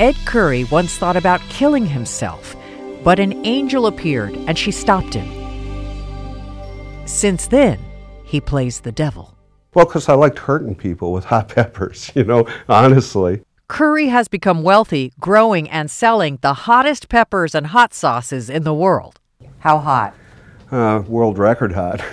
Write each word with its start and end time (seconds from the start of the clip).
Ed 0.00 0.16
Currie 0.24 0.64
once 0.64 0.96
thought 0.96 1.18
about 1.18 1.42
killing 1.50 1.84
himself, 1.84 2.56
but 3.04 3.18
an 3.20 3.44
angel 3.44 3.86
appeared 3.86 4.34
and 4.34 4.56
she 4.56 4.70
stopped 4.70 5.12
him. 5.12 5.28
Since 7.06 7.48
then, 7.48 7.78
he 8.24 8.40
plays 8.40 8.80
the 8.80 8.92
devil. 8.92 9.36
Well, 9.74 9.84
because 9.84 10.08
I 10.08 10.14
liked 10.14 10.38
hurting 10.38 10.76
people 10.76 11.12
with 11.12 11.24
hot 11.32 11.50
peppers, 11.50 12.10
you 12.14 12.24
know, 12.24 12.48
honestly. 12.66 13.42
Currie 13.68 14.08
has 14.08 14.26
become 14.26 14.62
wealthy 14.62 15.12
growing 15.20 15.68
and 15.68 15.90
selling 15.90 16.38
the 16.40 16.54
hottest 16.54 17.10
peppers 17.10 17.54
and 17.54 17.66
hot 17.66 17.92
sauces 17.92 18.48
in 18.48 18.64
the 18.64 18.72
world. 18.72 19.20
How 19.58 19.76
hot? 19.76 20.14
Uh, 20.72 21.02
world 21.06 21.36
record 21.36 21.72
hot. 21.72 22.00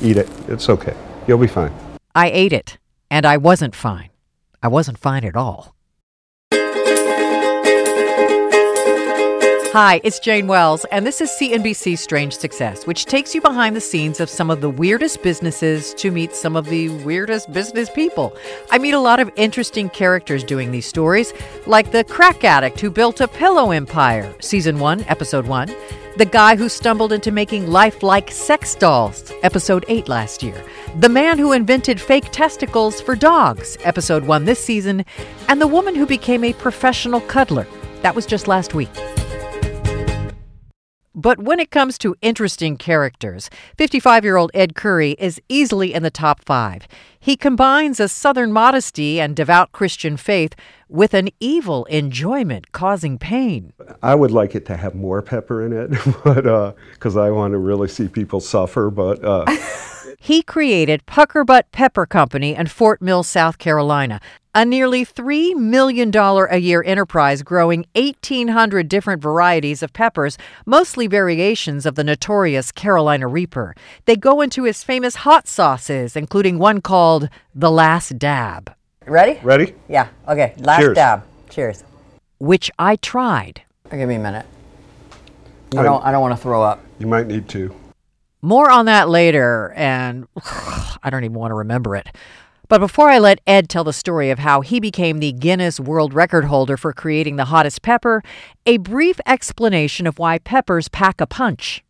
Eat 0.00 0.18
it. 0.18 0.30
It's 0.46 0.68
okay. 0.68 0.94
You'll 1.26 1.38
be 1.38 1.48
fine. 1.48 1.74
I 2.14 2.30
ate 2.30 2.52
it, 2.52 2.78
and 3.10 3.26
I 3.26 3.38
wasn't 3.38 3.74
fine. 3.74 4.10
I 4.62 4.68
wasn't 4.68 4.98
fine 4.98 5.24
at 5.24 5.36
all. 5.36 5.75
Hi, 9.76 10.00
it's 10.04 10.18
Jane 10.18 10.46
Wells, 10.46 10.86
and 10.86 11.06
this 11.06 11.20
is 11.20 11.28
CNBC 11.32 11.98
Strange 11.98 12.34
Success, 12.34 12.86
which 12.86 13.04
takes 13.04 13.34
you 13.34 13.42
behind 13.42 13.76
the 13.76 13.80
scenes 13.82 14.20
of 14.20 14.30
some 14.30 14.50
of 14.50 14.62
the 14.62 14.70
weirdest 14.70 15.22
businesses 15.22 15.92
to 15.96 16.10
meet 16.10 16.34
some 16.34 16.56
of 16.56 16.64
the 16.64 16.88
weirdest 17.04 17.52
business 17.52 17.90
people. 17.90 18.34
I 18.70 18.78
meet 18.78 18.94
a 18.94 18.98
lot 18.98 19.20
of 19.20 19.30
interesting 19.36 19.90
characters 19.90 20.44
doing 20.44 20.70
these 20.70 20.86
stories, 20.86 21.34
like 21.66 21.92
the 21.92 22.04
crack 22.04 22.42
addict 22.42 22.80
who 22.80 22.90
built 22.90 23.20
a 23.20 23.28
pillow 23.28 23.70
empire, 23.70 24.34
Season 24.40 24.78
1, 24.78 25.04
Episode 25.08 25.46
1, 25.46 25.70
the 26.16 26.24
guy 26.24 26.56
who 26.56 26.70
stumbled 26.70 27.12
into 27.12 27.30
making 27.30 27.66
lifelike 27.66 28.30
sex 28.30 28.74
dolls, 28.76 29.30
Episode 29.42 29.84
8 29.88 30.08
last 30.08 30.42
year, 30.42 30.64
the 31.00 31.10
man 31.10 31.36
who 31.36 31.52
invented 31.52 32.00
fake 32.00 32.30
testicles 32.32 33.02
for 33.02 33.14
dogs, 33.14 33.76
Episode 33.84 34.24
1 34.24 34.46
this 34.46 34.64
season, 34.64 35.04
and 35.50 35.60
the 35.60 35.66
woman 35.66 35.94
who 35.94 36.06
became 36.06 36.44
a 36.44 36.54
professional 36.54 37.20
cuddler. 37.20 37.66
That 38.00 38.14
was 38.14 38.24
just 38.24 38.48
last 38.48 38.72
week. 38.72 38.88
But 41.18 41.38
when 41.38 41.58
it 41.58 41.70
comes 41.70 41.96
to 41.98 42.14
interesting 42.20 42.76
characters, 42.76 43.48
55 43.78 44.22
year 44.22 44.36
old 44.36 44.50
Ed 44.52 44.74
Currie 44.74 45.16
is 45.18 45.40
easily 45.48 45.94
in 45.94 46.02
the 46.02 46.10
top 46.10 46.44
five. 46.44 46.86
He 47.18 47.38
combines 47.38 47.98
a 47.98 48.06
southern 48.06 48.52
modesty 48.52 49.18
and 49.18 49.34
devout 49.34 49.72
Christian 49.72 50.18
faith 50.18 50.54
with 50.90 51.14
an 51.14 51.30
evil 51.40 51.86
enjoyment 51.86 52.70
causing 52.72 53.18
pain. 53.18 53.72
I 54.02 54.14
would 54.14 54.30
like 54.30 54.54
it 54.54 54.66
to 54.66 54.76
have 54.76 54.94
more 54.94 55.22
pepper 55.22 55.64
in 55.64 55.72
it, 55.72 55.90
but 56.24 56.74
because 56.92 57.16
uh, 57.16 57.22
I 57.22 57.30
want 57.30 57.52
to 57.52 57.58
really 57.58 57.88
see 57.88 58.08
people 58.08 58.40
suffer. 58.40 58.90
But 58.90 59.24
uh, 59.24 59.46
he 60.18 60.42
created 60.42 61.06
Puckerbutt 61.06 61.62
Pepper 61.72 62.04
Company 62.04 62.54
in 62.54 62.66
Fort 62.66 63.00
Mill, 63.00 63.22
South 63.22 63.56
Carolina, 63.56 64.20
a 64.56 64.64
nearly 64.64 65.04
$3 65.04 65.54
million 65.54 66.10
a 66.16 66.56
year 66.56 66.82
enterprise 66.82 67.42
growing 67.42 67.84
1,800 67.94 68.88
different 68.88 69.20
varieties 69.22 69.82
of 69.82 69.92
peppers, 69.92 70.38
mostly 70.64 71.06
variations 71.06 71.84
of 71.84 71.94
the 71.94 72.02
notorious 72.02 72.72
Carolina 72.72 73.28
Reaper. 73.28 73.74
They 74.06 74.16
go 74.16 74.40
into 74.40 74.64
his 74.64 74.82
famous 74.82 75.16
hot 75.16 75.46
sauces, 75.46 76.16
including 76.16 76.58
one 76.58 76.80
called 76.80 77.28
The 77.54 77.70
Last 77.70 78.18
Dab. 78.18 78.74
Ready? 79.04 79.38
ready? 79.42 79.74
Yeah. 79.88 80.08
Okay. 80.26 80.54
Last 80.56 80.80
Cheers. 80.80 80.94
dab. 80.94 81.22
Cheers. 81.50 81.84
Which 82.38 82.70
I 82.78 82.96
tried. 82.96 83.60
Give 83.90 84.08
me 84.08 84.14
a 84.14 84.18
minute. 84.18 84.46
I 85.76 85.82
don't. 85.82 86.02
I 86.02 86.10
don't 86.10 86.22
want 86.22 86.34
to 86.34 86.42
throw 86.42 86.62
up. 86.62 86.82
You 86.98 87.06
might 87.06 87.26
need 87.26 87.48
to. 87.50 87.74
More 88.42 88.70
on 88.70 88.86
that 88.86 89.08
later, 89.08 89.72
and 89.76 90.26
I 91.02 91.08
don't 91.10 91.24
even 91.24 91.36
want 91.36 91.50
to 91.50 91.56
remember 91.56 91.94
it. 91.94 92.08
But 92.68 92.78
before 92.78 93.10
I 93.10 93.18
let 93.18 93.40
Ed 93.46 93.68
tell 93.68 93.84
the 93.84 93.92
story 93.92 94.30
of 94.30 94.40
how 94.40 94.60
he 94.60 94.80
became 94.80 95.18
the 95.20 95.30
Guinness 95.30 95.78
World 95.78 96.12
Record 96.12 96.46
holder 96.46 96.76
for 96.76 96.92
creating 96.92 97.36
the 97.36 97.44
hottest 97.44 97.82
pepper, 97.82 98.22
a 98.66 98.78
brief 98.78 99.20
explanation 99.24 100.06
of 100.06 100.18
why 100.18 100.38
peppers 100.38 100.88
pack 100.88 101.20
a 101.20 101.26
punch. 101.26 101.84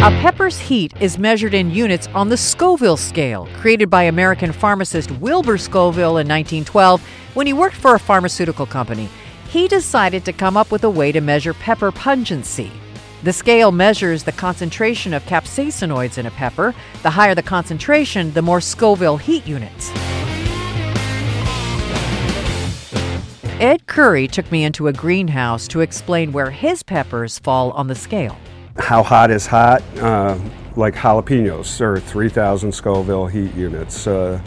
A 0.00 0.10
pepper's 0.22 0.60
heat 0.60 0.92
is 1.00 1.18
measured 1.18 1.52
in 1.52 1.72
units 1.72 2.06
on 2.14 2.28
the 2.28 2.36
Scoville 2.36 2.96
scale, 2.96 3.48
created 3.56 3.90
by 3.90 4.04
American 4.04 4.52
pharmacist 4.52 5.10
Wilbur 5.12 5.58
Scoville 5.58 6.18
in 6.18 6.28
1912 6.28 7.04
when 7.34 7.48
he 7.48 7.52
worked 7.52 7.74
for 7.74 7.96
a 7.96 8.00
pharmaceutical 8.00 8.66
company. 8.66 9.08
He 9.48 9.66
decided 9.66 10.24
to 10.26 10.32
come 10.32 10.56
up 10.56 10.70
with 10.70 10.84
a 10.84 10.90
way 10.90 11.10
to 11.10 11.20
measure 11.20 11.54
pepper 11.54 11.90
pungency. 11.90 12.70
The 13.24 13.32
scale 13.32 13.72
measures 13.72 14.22
the 14.22 14.30
concentration 14.30 15.12
of 15.12 15.24
capsaicinoids 15.24 16.18
in 16.18 16.26
a 16.26 16.30
pepper. 16.30 16.72
The 17.02 17.10
higher 17.10 17.34
the 17.34 17.42
concentration, 17.42 18.32
the 18.32 18.42
more 18.42 18.60
Scoville 18.60 19.16
heat 19.16 19.44
units. 19.44 19.90
Ed 23.60 23.88
Currie 23.88 24.28
took 24.28 24.52
me 24.52 24.62
into 24.62 24.86
a 24.86 24.92
greenhouse 24.92 25.66
to 25.68 25.80
explain 25.80 26.30
where 26.30 26.52
his 26.52 26.84
peppers 26.84 27.40
fall 27.40 27.72
on 27.72 27.88
the 27.88 27.96
scale. 27.96 28.38
How 28.76 29.02
hot 29.02 29.32
is 29.32 29.48
hot? 29.48 29.82
Uh, 29.98 30.38
like 30.76 30.94
jalapenos 30.94 31.80
or 31.80 31.98
3,000 31.98 32.70
Scoville 32.70 33.26
heat 33.26 33.52
units. 33.56 34.06
Uh, 34.06 34.40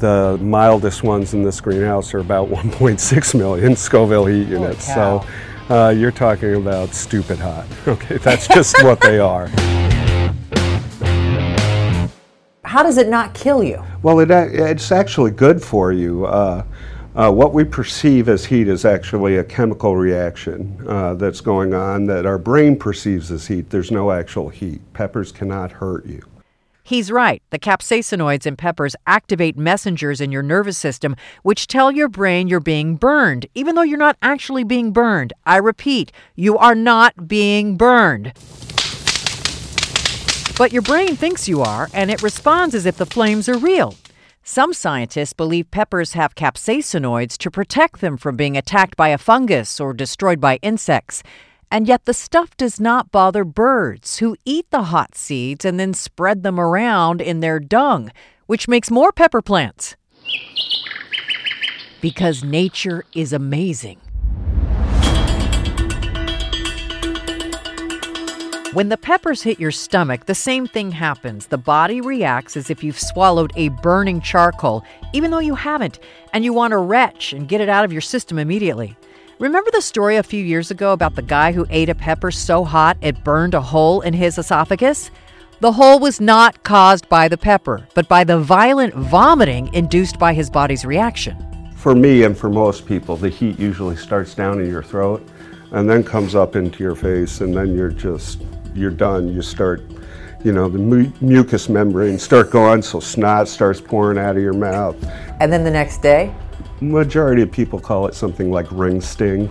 the 0.00 0.36
mildest 0.42 1.04
ones 1.04 1.32
in 1.32 1.44
this 1.44 1.60
greenhouse 1.60 2.12
are 2.12 2.18
about 2.18 2.48
1.6 2.50 3.38
million 3.38 3.76
Scoville 3.76 4.26
heat 4.26 4.48
units. 4.48 4.84
So 4.84 5.24
uh, 5.70 5.94
you're 5.96 6.10
talking 6.10 6.54
about 6.54 6.90
stupid 6.94 7.38
hot. 7.38 7.66
Okay, 7.88 8.16
that's 8.18 8.48
just 8.48 8.82
what 8.82 9.00
they 9.00 9.18
are. 9.18 9.48
How 12.64 12.82
does 12.82 12.98
it 12.98 13.08
not 13.08 13.34
kill 13.34 13.62
you? 13.62 13.84
Well, 14.02 14.20
it, 14.20 14.30
it's 14.30 14.90
actually 14.90 15.30
good 15.30 15.62
for 15.62 15.92
you. 15.92 16.26
Uh, 16.26 16.64
uh, 17.14 17.30
what 17.30 17.52
we 17.54 17.62
perceive 17.62 18.28
as 18.28 18.44
heat 18.44 18.66
is 18.66 18.84
actually 18.84 19.36
a 19.36 19.44
chemical 19.44 19.96
reaction 19.96 20.84
uh, 20.88 21.14
that's 21.14 21.40
going 21.40 21.72
on 21.72 22.06
that 22.06 22.26
our 22.26 22.38
brain 22.38 22.76
perceives 22.76 23.30
as 23.30 23.46
heat. 23.46 23.70
There's 23.70 23.92
no 23.92 24.10
actual 24.10 24.48
heat. 24.48 24.80
Peppers 24.92 25.30
cannot 25.30 25.70
hurt 25.70 26.04
you. 26.06 26.22
He's 26.86 27.10
right. 27.10 27.42
The 27.48 27.58
capsaicinoids 27.58 28.44
in 28.44 28.56
peppers 28.56 28.94
activate 29.06 29.56
messengers 29.56 30.20
in 30.20 30.30
your 30.30 30.42
nervous 30.42 30.76
system, 30.76 31.16
which 31.42 31.66
tell 31.66 31.90
your 31.90 32.10
brain 32.10 32.46
you're 32.46 32.60
being 32.60 32.96
burned, 32.96 33.46
even 33.54 33.74
though 33.74 33.80
you're 33.80 33.96
not 33.96 34.18
actually 34.20 34.64
being 34.64 34.92
burned. 34.92 35.32
I 35.46 35.56
repeat, 35.56 36.12
you 36.36 36.58
are 36.58 36.74
not 36.74 37.26
being 37.26 37.78
burned. 37.78 38.34
But 40.58 40.74
your 40.74 40.82
brain 40.82 41.16
thinks 41.16 41.48
you 41.48 41.62
are, 41.62 41.88
and 41.94 42.10
it 42.10 42.22
responds 42.22 42.74
as 42.74 42.84
if 42.84 42.98
the 42.98 43.06
flames 43.06 43.48
are 43.48 43.56
real. 43.56 43.94
Some 44.42 44.74
scientists 44.74 45.32
believe 45.32 45.70
peppers 45.70 46.12
have 46.12 46.34
capsaicinoids 46.34 47.38
to 47.38 47.50
protect 47.50 48.02
them 48.02 48.18
from 48.18 48.36
being 48.36 48.58
attacked 48.58 48.94
by 48.94 49.08
a 49.08 49.16
fungus 49.16 49.80
or 49.80 49.94
destroyed 49.94 50.38
by 50.38 50.58
insects. 50.60 51.22
And 51.74 51.88
yet, 51.88 52.04
the 52.04 52.14
stuff 52.14 52.56
does 52.56 52.78
not 52.78 53.10
bother 53.10 53.44
birds 53.44 54.18
who 54.18 54.36
eat 54.44 54.70
the 54.70 54.84
hot 54.84 55.16
seeds 55.16 55.64
and 55.64 55.80
then 55.80 55.92
spread 55.92 56.44
them 56.44 56.60
around 56.60 57.20
in 57.20 57.40
their 57.40 57.58
dung, 57.58 58.12
which 58.46 58.68
makes 58.68 58.92
more 58.92 59.10
pepper 59.10 59.42
plants. 59.42 59.96
Because 62.00 62.44
nature 62.44 63.04
is 63.12 63.32
amazing. 63.32 63.98
When 68.72 68.88
the 68.88 68.96
peppers 68.96 69.42
hit 69.42 69.58
your 69.58 69.72
stomach, 69.72 70.26
the 70.26 70.34
same 70.36 70.68
thing 70.68 70.92
happens. 70.92 71.46
The 71.46 71.58
body 71.58 72.00
reacts 72.00 72.56
as 72.56 72.70
if 72.70 72.84
you've 72.84 73.00
swallowed 73.00 73.50
a 73.56 73.70
burning 73.70 74.20
charcoal, 74.20 74.84
even 75.12 75.32
though 75.32 75.40
you 75.40 75.56
haven't, 75.56 75.98
and 76.32 76.44
you 76.44 76.52
want 76.52 76.70
to 76.70 76.78
retch 76.78 77.32
and 77.32 77.48
get 77.48 77.60
it 77.60 77.68
out 77.68 77.84
of 77.84 77.92
your 77.92 78.00
system 78.00 78.38
immediately. 78.38 78.96
Remember 79.40 79.68
the 79.72 79.82
story 79.82 80.16
a 80.16 80.22
few 80.22 80.44
years 80.44 80.70
ago 80.70 80.92
about 80.92 81.16
the 81.16 81.22
guy 81.22 81.50
who 81.50 81.66
ate 81.68 81.88
a 81.88 81.94
pepper 81.94 82.30
so 82.30 82.64
hot 82.64 82.96
it 83.00 83.24
burned 83.24 83.52
a 83.54 83.60
hole 83.60 84.00
in 84.00 84.14
his 84.14 84.38
esophagus? 84.38 85.10
The 85.58 85.72
hole 85.72 85.98
was 85.98 86.20
not 86.20 86.62
caused 86.62 87.08
by 87.08 87.26
the 87.26 87.36
pepper, 87.36 87.84
but 87.94 88.06
by 88.06 88.22
the 88.22 88.38
violent 88.38 88.94
vomiting 88.94 89.74
induced 89.74 90.20
by 90.20 90.34
his 90.34 90.48
body's 90.48 90.84
reaction. 90.84 91.36
For 91.74 91.96
me 91.96 92.22
and 92.22 92.38
for 92.38 92.48
most 92.48 92.86
people, 92.86 93.16
the 93.16 93.28
heat 93.28 93.58
usually 93.58 93.96
starts 93.96 94.36
down 94.36 94.60
in 94.60 94.68
your 94.68 94.84
throat 94.84 95.26
and 95.72 95.90
then 95.90 96.04
comes 96.04 96.36
up 96.36 96.54
into 96.54 96.84
your 96.84 96.94
face, 96.94 97.40
and 97.40 97.52
then 97.52 97.76
you're 97.76 97.90
just, 97.90 98.40
you're 98.72 98.92
done. 98.92 99.28
You 99.28 99.42
start, 99.42 99.82
you 100.44 100.52
know, 100.52 100.68
the 100.68 100.78
mu- 100.78 101.10
mucous 101.20 101.68
membranes 101.68 102.22
start 102.22 102.52
going, 102.52 102.82
so 102.82 103.00
snot 103.00 103.48
starts 103.48 103.80
pouring 103.80 104.16
out 104.16 104.36
of 104.36 104.42
your 104.42 104.52
mouth. 104.52 104.96
And 105.40 105.52
then 105.52 105.64
the 105.64 105.72
next 105.72 106.02
day, 106.02 106.32
Majority 106.80 107.42
of 107.42 107.52
people 107.52 107.78
call 107.80 108.06
it 108.06 108.14
something 108.14 108.50
like 108.50 108.66
ring 108.70 109.00
sting. 109.00 109.48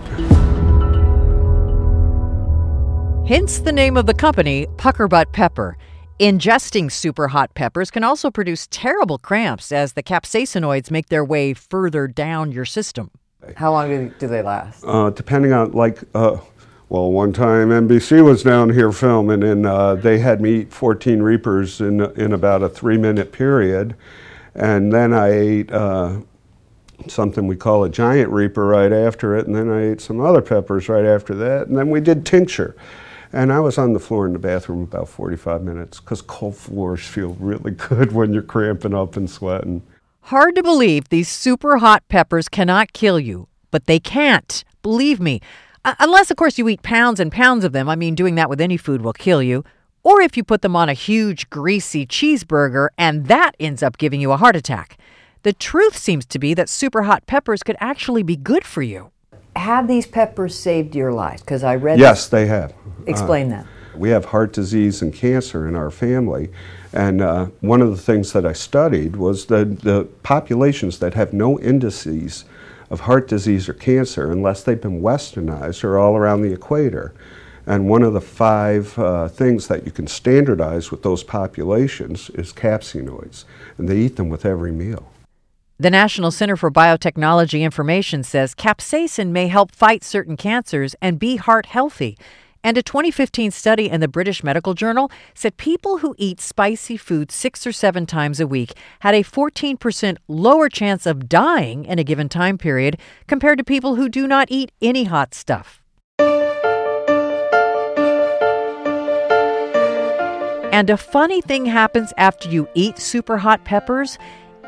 Hence 3.26 3.58
the 3.58 3.72
name 3.72 3.96
of 3.96 4.04
the 4.06 4.12
company, 4.14 4.66
Puckerbutt 4.76 5.32
Pepper. 5.32 5.78
Ingesting 6.20 6.92
super 6.92 7.28
hot 7.28 7.54
peppers 7.54 7.90
can 7.90 8.04
also 8.04 8.30
produce 8.30 8.68
terrible 8.70 9.18
cramps 9.18 9.72
as 9.72 9.94
the 9.94 10.02
capsaicinoids 10.02 10.90
make 10.90 11.08
their 11.08 11.24
way 11.24 11.54
further 11.54 12.06
down 12.06 12.52
your 12.52 12.64
system. 12.66 13.10
how 13.56 13.72
long 13.72 13.88
do, 13.88 14.14
do 14.18 14.28
they 14.28 14.42
last? 14.42 14.84
uh, 14.86 15.10
depending 15.10 15.52
on 15.52 15.72
like 15.72 15.98
uh, 16.14 16.36
well 16.88 17.10
one 17.10 17.32
time 17.32 17.68
nbc 17.68 18.24
was 18.24 18.42
down 18.42 18.70
here 18.70 18.90
filming 18.92 19.42
and 19.42 19.66
uh, 19.66 19.94
they 19.94 20.18
had 20.18 20.40
me 20.40 20.60
eat 20.60 20.72
14 20.72 21.20
reapers 21.20 21.80
in, 21.80 22.00
in 22.18 22.32
about 22.32 22.62
a 22.62 22.68
three 22.68 22.96
minute 22.96 23.32
period 23.32 23.96
And 24.54 24.92
then 24.92 25.12
I 25.12 25.28
ate 25.32 25.72
uh, 25.72 26.20
something 27.08 27.46
we 27.46 27.56
call 27.56 27.84
a 27.84 27.90
giant 27.90 28.30
reaper 28.30 28.66
right 28.66 28.92
after 28.92 29.36
it, 29.36 29.46
and 29.46 29.54
then 29.54 29.70
I 29.70 29.90
ate 29.90 30.00
some 30.00 30.20
other 30.20 30.42
peppers 30.42 30.88
right 30.88 31.04
after 31.04 31.34
that, 31.34 31.68
and 31.68 31.76
then 31.76 31.90
we 31.90 32.00
did 32.00 32.24
tincture. 32.26 32.76
And 33.32 33.52
I 33.52 33.58
was 33.58 33.78
on 33.78 33.94
the 33.94 33.98
floor 33.98 34.26
in 34.26 34.32
the 34.32 34.38
bathroom 34.38 34.82
about 34.82 35.08
45 35.08 35.62
minutes 35.62 35.98
because 35.98 36.22
cold 36.22 36.56
floors 36.56 37.04
feel 37.04 37.36
really 37.40 37.70
good 37.88 38.12
when 38.12 38.32
you're 38.32 38.42
cramping 38.42 38.94
up 38.94 39.16
and 39.16 39.28
sweating. 39.28 39.82
Hard 40.28 40.54
to 40.54 40.62
believe 40.62 41.08
these 41.08 41.28
super 41.28 41.78
hot 41.78 42.06
peppers 42.08 42.48
cannot 42.48 42.92
kill 42.92 43.18
you, 43.18 43.48
but 43.70 43.86
they 43.86 43.98
can't. 43.98 44.64
Believe 44.82 45.20
me. 45.20 45.40
Uh, 45.84 45.94
unless, 45.98 46.30
of 46.30 46.36
course, 46.36 46.58
you 46.58 46.68
eat 46.68 46.82
pounds 46.82 47.20
and 47.20 47.32
pounds 47.32 47.64
of 47.64 47.72
them. 47.72 47.88
I 47.88 47.96
mean, 47.96 48.14
doing 48.14 48.36
that 48.36 48.48
with 48.48 48.60
any 48.60 48.76
food 48.76 49.02
will 49.02 49.12
kill 49.12 49.42
you. 49.42 49.64
Or 50.04 50.20
if 50.20 50.36
you 50.36 50.44
put 50.44 50.62
them 50.62 50.76
on 50.76 50.88
a 50.88 50.94
huge, 50.94 51.50
greasy 51.50 52.06
cheeseburger 52.06 52.88
and 52.96 53.26
that 53.26 53.52
ends 53.58 53.82
up 53.82 53.98
giving 53.98 54.20
you 54.20 54.32
a 54.32 54.36
heart 54.36 54.54
attack. 54.54 54.96
The 55.44 55.52
truth 55.52 55.94
seems 55.94 56.24
to 56.24 56.38
be 56.38 56.54
that 56.54 56.70
super 56.70 57.02
hot 57.02 57.26
peppers 57.26 57.62
could 57.62 57.76
actually 57.78 58.22
be 58.22 58.34
good 58.34 58.64
for 58.64 58.80
you. 58.80 59.10
Have 59.54 59.88
these 59.88 60.06
peppers 60.06 60.58
saved 60.58 60.96
your 60.96 61.12
life? 61.12 61.40
Because 61.40 61.62
I 61.62 61.76
read. 61.76 61.98
Yes, 61.98 62.28
they 62.28 62.46
have. 62.46 62.72
Explain 63.06 63.52
uh, 63.52 63.58
that. 63.58 63.66
We 63.94 64.08
have 64.08 64.24
heart 64.24 64.54
disease 64.54 65.02
and 65.02 65.12
cancer 65.12 65.68
in 65.68 65.76
our 65.76 65.90
family. 65.90 66.50
And 66.94 67.20
uh, 67.20 67.46
one 67.60 67.82
of 67.82 67.90
the 67.90 67.98
things 67.98 68.32
that 68.32 68.46
I 68.46 68.54
studied 68.54 69.16
was 69.16 69.44
the, 69.44 69.66
the 69.66 70.08
populations 70.22 70.98
that 71.00 71.12
have 71.12 71.34
no 71.34 71.60
indices 71.60 72.46
of 72.88 73.00
heart 73.00 73.28
disease 73.28 73.68
or 73.68 73.74
cancer, 73.74 74.32
unless 74.32 74.62
they've 74.62 74.80
been 74.80 75.02
westernized, 75.02 75.84
are 75.84 75.98
all 75.98 76.16
around 76.16 76.40
the 76.40 76.54
equator. 76.54 77.12
And 77.66 77.86
one 77.86 78.02
of 78.02 78.14
the 78.14 78.20
five 78.22 78.98
uh, 78.98 79.28
things 79.28 79.68
that 79.68 79.84
you 79.84 79.92
can 79.92 80.06
standardize 80.06 80.90
with 80.90 81.02
those 81.02 81.22
populations 81.22 82.30
is 82.30 82.50
capsaicinoids, 82.50 83.44
and 83.76 83.90
they 83.90 83.98
eat 83.98 84.16
them 84.16 84.30
with 84.30 84.46
every 84.46 84.72
meal. 84.72 85.10
The 85.76 85.90
National 85.90 86.30
Center 86.30 86.56
for 86.56 86.70
Biotechnology 86.70 87.62
Information 87.62 88.22
says 88.22 88.54
capsaicin 88.54 89.30
may 89.30 89.48
help 89.48 89.74
fight 89.74 90.04
certain 90.04 90.36
cancers 90.36 90.94
and 91.02 91.18
be 91.18 91.34
heart 91.34 91.66
healthy. 91.66 92.16
And 92.62 92.78
a 92.78 92.82
2015 92.82 93.50
study 93.50 93.90
in 93.90 94.00
the 94.00 94.06
British 94.06 94.44
Medical 94.44 94.74
Journal 94.74 95.10
said 95.34 95.56
people 95.56 95.98
who 95.98 96.14
eat 96.16 96.40
spicy 96.40 96.96
food 96.96 97.32
six 97.32 97.66
or 97.66 97.72
seven 97.72 98.06
times 98.06 98.38
a 98.38 98.46
week 98.46 98.74
had 99.00 99.16
a 99.16 99.24
14% 99.24 100.16
lower 100.28 100.68
chance 100.68 101.06
of 101.06 101.28
dying 101.28 101.84
in 101.86 101.98
a 101.98 102.04
given 102.04 102.28
time 102.28 102.56
period 102.56 102.96
compared 103.26 103.58
to 103.58 103.64
people 103.64 103.96
who 103.96 104.08
do 104.08 104.28
not 104.28 104.46
eat 104.52 104.70
any 104.80 105.02
hot 105.02 105.34
stuff. 105.34 105.82
And 110.72 110.88
a 110.90 110.96
funny 110.96 111.40
thing 111.40 111.66
happens 111.66 112.12
after 112.16 112.48
you 112.48 112.68
eat 112.74 112.98
super 112.98 113.38
hot 113.38 113.64
peppers 113.64 114.18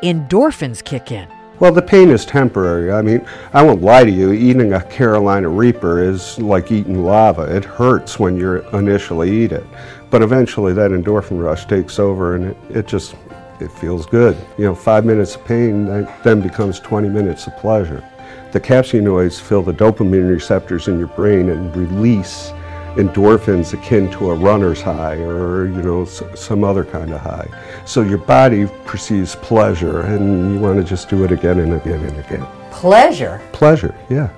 endorphins 0.03 0.83
kick 0.83 1.11
in. 1.11 1.27
Well, 1.59 1.71
the 1.71 1.81
pain 1.81 2.09
is 2.09 2.23
temporary. 2.23 2.91
I 2.91 3.01
mean, 3.01 3.27
I 3.53 3.63
won't 3.63 3.81
lie 3.81 4.03
to 4.03 4.11
you, 4.11 4.31
eating 4.31 4.73
a 4.73 4.83
Carolina 4.83 5.49
Reaper 5.49 6.03
is 6.03 6.37
like 6.37 6.71
eating 6.71 7.03
lava. 7.03 7.43
It 7.43 7.65
hurts 7.65 8.19
when 8.19 8.37
you 8.37 8.61
initially 8.69 9.31
eat 9.43 9.51
it. 9.51 9.65
But 10.11 10.21
eventually 10.21 10.73
that 10.73 10.91
endorphin 10.91 11.43
rush 11.43 11.65
takes 11.65 11.97
over 11.97 12.35
and 12.35 12.45
it, 12.45 12.57
it 12.69 12.87
just 12.87 13.15
it 13.59 13.71
feels 13.71 14.05
good. 14.05 14.37
You 14.59 14.65
know, 14.65 14.75
five 14.75 15.03
minutes 15.03 15.35
of 15.35 15.45
pain 15.45 15.85
then 16.23 16.41
becomes 16.41 16.79
20 16.79 17.09
minutes 17.09 17.47
of 17.47 17.57
pleasure. 17.57 18.07
The 18.51 18.61
capsaicinoids 18.61 19.41
fill 19.41 19.63
the 19.63 19.73
dopamine 19.73 20.29
receptors 20.29 20.87
in 20.87 20.99
your 20.99 21.07
brain 21.07 21.49
and 21.49 21.75
release 21.75 22.51
endorphins 22.97 23.73
akin 23.73 24.09
to 24.11 24.31
a 24.31 24.33
runner's 24.33 24.81
high 24.81 25.15
or 25.15 25.67
you 25.67 25.81
know 25.81 26.05
some 26.05 26.63
other 26.63 26.83
kind 26.83 27.13
of 27.13 27.21
high. 27.21 27.47
So 27.85 28.01
your 28.01 28.17
body 28.17 28.67
perceives 28.85 29.35
pleasure 29.35 30.01
and 30.01 30.53
you 30.53 30.59
want 30.59 30.77
to 30.77 30.83
just 30.83 31.09
do 31.09 31.23
it 31.23 31.31
again 31.31 31.59
and 31.59 31.73
again 31.73 32.03
and 32.03 32.17
again. 32.19 32.45
Pleasure? 32.71 33.41
Pleasure, 33.53 33.95
yeah. 34.09 34.29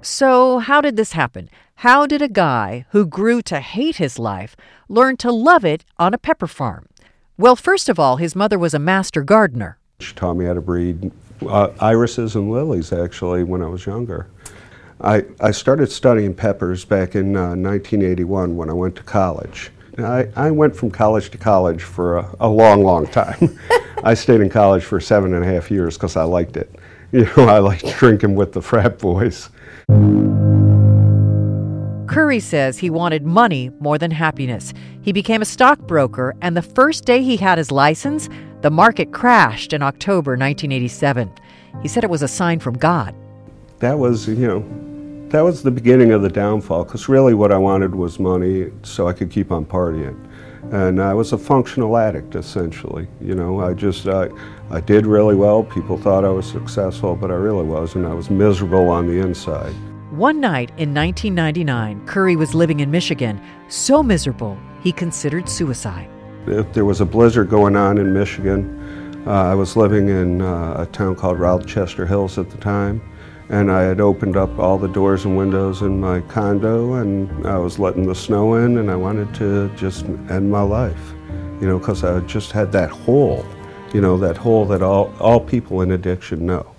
So, 0.00 0.58
how 0.58 0.80
did 0.80 0.96
this 0.96 1.12
happen? 1.12 1.48
How 1.76 2.06
did 2.06 2.22
a 2.22 2.28
guy 2.28 2.86
who 2.90 3.06
grew 3.06 3.40
to 3.42 3.60
hate 3.60 3.96
his 3.96 4.18
life 4.18 4.56
learn 4.88 5.16
to 5.18 5.30
love 5.30 5.64
it 5.64 5.84
on 5.98 6.12
a 6.12 6.18
pepper 6.18 6.46
farm? 6.46 6.88
Well, 7.36 7.54
first 7.54 7.88
of 7.88 8.00
all, 8.00 8.16
his 8.16 8.34
mother 8.34 8.58
was 8.58 8.74
a 8.74 8.80
master 8.80 9.22
gardener. 9.22 9.78
She 10.00 10.14
taught 10.14 10.34
me 10.34 10.46
how 10.46 10.54
to 10.54 10.60
breed 10.60 11.12
uh, 11.46 11.70
irises 11.80 12.36
and 12.36 12.50
lilies 12.50 12.92
actually 12.92 13.44
when 13.44 13.62
I 13.62 13.66
was 13.66 13.86
younger. 13.86 14.28
I, 15.00 15.24
I 15.40 15.52
started 15.52 15.92
studying 15.92 16.34
peppers 16.34 16.84
back 16.84 17.14
in 17.14 17.36
uh, 17.36 17.54
1981 17.54 18.56
when 18.56 18.68
I 18.68 18.72
went 18.72 18.96
to 18.96 19.02
college. 19.02 19.70
I, 19.98 20.28
I 20.36 20.50
went 20.50 20.76
from 20.76 20.90
college 20.90 21.30
to 21.30 21.38
college 21.38 21.82
for 21.82 22.18
a, 22.18 22.36
a 22.40 22.48
long, 22.48 22.82
long 22.82 23.06
time. 23.06 23.58
I 24.04 24.14
stayed 24.14 24.40
in 24.40 24.48
college 24.48 24.84
for 24.84 25.00
seven 25.00 25.34
and 25.34 25.44
a 25.44 25.46
half 25.46 25.70
years 25.70 25.96
because 25.96 26.16
I 26.16 26.24
liked 26.24 26.56
it. 26.56 26.74
You 27.10 27.24
know, 27.38 27.48
I 27.48 27.58
liked 27.58 27.86
drinking 27.96 28.34
with 28.34 28.52
the 28.52 28.60
frat 28.60 28.98
boys. 28.98 29.48
Currie 32.08 32.40
says 32.40 32.78
he 32.78 32.88
wanted 32.88 33.26
money 33.26 33.70
more 33.80 33.98
than 33.98 34.10
happiness. 34.10 34.72
He 35.02 35.12
became 35.12 35.42
a 35.42 35.44
stockbroker, 35.44 36.34
and 36.40 36.56
the 36.56 36.62
first 36.62 37.04
day 37.04 37.22
he 37.22 37.36
had 37.36 37.58
his 37.58 37.70
license, 37.70 38.30
the 38.62 38.70
market 38.70 39.12
crashed 39.12 39.74
in 39.74 39.82
October 39.82 40.30
1987. 40.32 41.30
He 41.82 41.88
said 41.88 42.04
it 42.04 42.10
was 42.10 42.22
a 42.22 42.28
sign 42.28 42.60
from 42.60 42.78
God. 42.78 43.14
That 43.80 43.98
was, 43.98 44.26
you 44.26 44.46
know, 44.46 45.28
that 45.28 45.42
was 45.42 45.62
the 45.62 45.70
beginning 45.70 46.12
of 46.12 46.22
the 46.22 46.30
downfall 46.30 46.84
because 46.84 47.10
really 47.10 47.34
what 47.34 47.52
I 47.52 47.58
wanted 47.58 47.94
was 47.94 48.18
money 48.18 48.72
so 48.82 49.06
I 49.06 49.12
could 49.12 49.30
keep 49.30 49.52
on 49.52 49.66
partying. 49.66 50.16
And 50.72 51.02
I 51.02 51.12
was 51.12 51.34
a 51.34 51.38
functional 51.38 51.98
addict 51.98 52.34
essentially. 52.34 53.06
You 53.20 53.34
know, 53.34 53.60
I 53.60 53.74
just, 53.74 54.08
I, 54.08 54.30
I 54.70 54.80
did 54.80 55.06
really 55.06 55.34
well. 55.34 55.62
People 55.62 55.98
thought 55.98 56.24
I 56.24 56.30
was 56.30 56.50
successful, 56.50 57.14
but 57.14 57.30
I 57.30 57.34
really 57.34 57.64
wasn't. 57.64 58.06
I 58.06 58.14
was 58.14 58.30
miserable 58.30 58.88
on 58.88 59.06
the 59.06 59.20
inside. 59.20 59.74
One 60.10 60.40
night 60.40 60.70
in 60.78 60.94
1999, 60.94 62.06
Currie 62.06 62.34
was 62.34 62.54
living 62.54 62.80
in 62.80 62.90
Michigan, 62.90 63.38
so 63.68 64.02
miserable 64.02 64.56
he 64.82 64.90
considered 64.90 65.50
suicide. 65.50 66.08
If 66.46 66.72
there 66.72 66.86
was 66.86 67.02
a 67.02 67.04
blizzard 67.04 67.50
going 67.50 67.76
on 67.76 67.98
in 67.98 68.14
Michigan, 68.14 69.22
uh, 69.26 69.32
I 69.32 69.54
was 69.54 69.76
living 69.76 70.08
in 70.08 70.40
uh, 70.40 70.76
a 70.78 70.86
town 70.86 71.14
called 71.14 71.38
Rochester 71.38 72.06
Hills 72.06 72.38
at 72.38 72.48
the 72.48 72.56
time, 72.56 73.02
and 73.50 73.70
I 73.70 73.82
had 73.82 74.00
opened 74.00 74.38
up 74.38 74.58
all 74.58 74.78
the 74.78 74.88
doors 74.88 75.26
and 75.26 75.36
windows 75.36 75.82
in 75.82 76.00
my 76.00 76.22
condo, 76.22 76.94
and 76.94 77.46
I 77.46 77.58
was 77.58 77.78
letting 77.78 78.06
the 78.06 78.14
snow 78.14 78.54
in, 78.54 78.78
and 78.78 78.90
I 78.90 78.96
wanted 78.96 79.34
to 79.34 79.68
just 79.76 80.06
end 80.30 80.50
my 80.50 80.62
life, 80.62 81.12
you 81.60 81.66
know, 81.68 81.78
because 81.78 82.02
I 82.02 82.20
just 82.20 82.50
had 82.50 82.72
that 82.72 82.88
hole, 82.88 83.44
you 83.92 84.00
know, 84.00 84.16
that 84.16 84.38
hole 84.38 84.64
that 84.68 84.80
all, 84.80 85.12
all 85.20 85.38
people 85.38 85.82
in 85.82 85.90
addiction 85.90 86.46
know. 86.46 86.74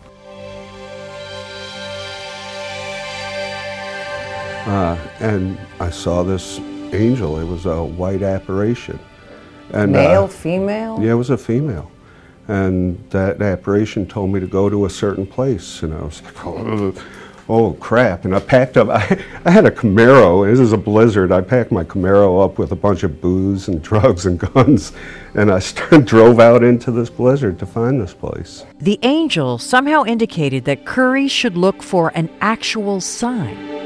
Uh, 4.68 4.98
and 5.20 5.58
I 5.80 5.90
saw 5.90 6.24
this 6.24 6.60
angel. 6.94 7.40
It 7.40 7.46
was 7.46 7.66
a 7.66 7.84
white 7.84 8.22
apparition. 8.22 9.00
And, 9.72 9.92
Male, 9.92 10.24
uh, 10.24 10.28
female? 10.28 11.00
Yeah, 11.02 11.12
it 11.12 11.16
was 11.16 11.30
a 11.30 11.38
female. 11.38 11.92
And 12.48 13.04
that 13.12 13.42
apparition 13.42 14.08
told 14.08 14.32
me 14.32 14.40
to 14.40 14.48
go 14.48 14.70
to 14.70 14.86
a 14.86 14.90
certain 14.90 15.26
place. 15.28 15.84
And 15.84 15.94
I 15.94 16.02
was 16.02 16.22
like, 16.24 16.34
oh, 16.46 16.94
oh 17.48 17.74
crap. 17.74 18.26
And 18.26 18.36
I 18.36 18.40
packed 18.40 18.78
up, 18.78 18.90
I, 18.90 19.24
I 19.46 19.52
had 19.52 19.66
a 19.66 19.72
Camaro. 19.72 20.50
This 20.50 20.60
is 20.60 20.74
a 20.74 20.78
blizzard. 20.78 21.32
I 21.32 21.42
packed 21.42 21.72
my 21.72 21.84
Camaro 21.84 22.44
up 22.44 22.58
with 22.58 22.72
a 22.72 22.76
bunch 22.76 23.04
of 23.04 23.22
booze 23.22 23.68
and 23.68 23.82
drugs 23.84 24.26
and 24.26 24.40
guns. 24.40 24.94
And 25.36 25.52
I 25.52 25.60
started, 25.60 26.06
drove 26.06 26.40
out 26.40 26.64
into 26.64 26.92
this 26.92 27.10
blizzard 27.10 27.60
to 27.60 27.66
find 27.68 28.02
this 28.02 28.14
place. 28.14 28.66
The 28.80 29.00
angel 29.04 29.60
somehow 29.60 30.04
indicated 30.06 30.66
that 30.66 30.86
Currie 30.86 31.28
should 31.28 31.56
look 31.56 31.84
for 31.84 32.12
an 32.16 32.32
actual 32.42 33.00
sign. 33.00 33.79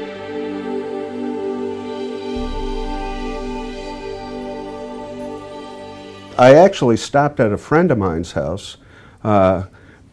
I 6.36 6.56
actually 6.56 6.96
stopped 6.96 7.38
at 7.38 7.52
a 7.52 7.56
friend 7.56 7.92
of 7.92 7.98
mine's 7.98 8.32
house 8.32 8.76
uh, 9.22 9.64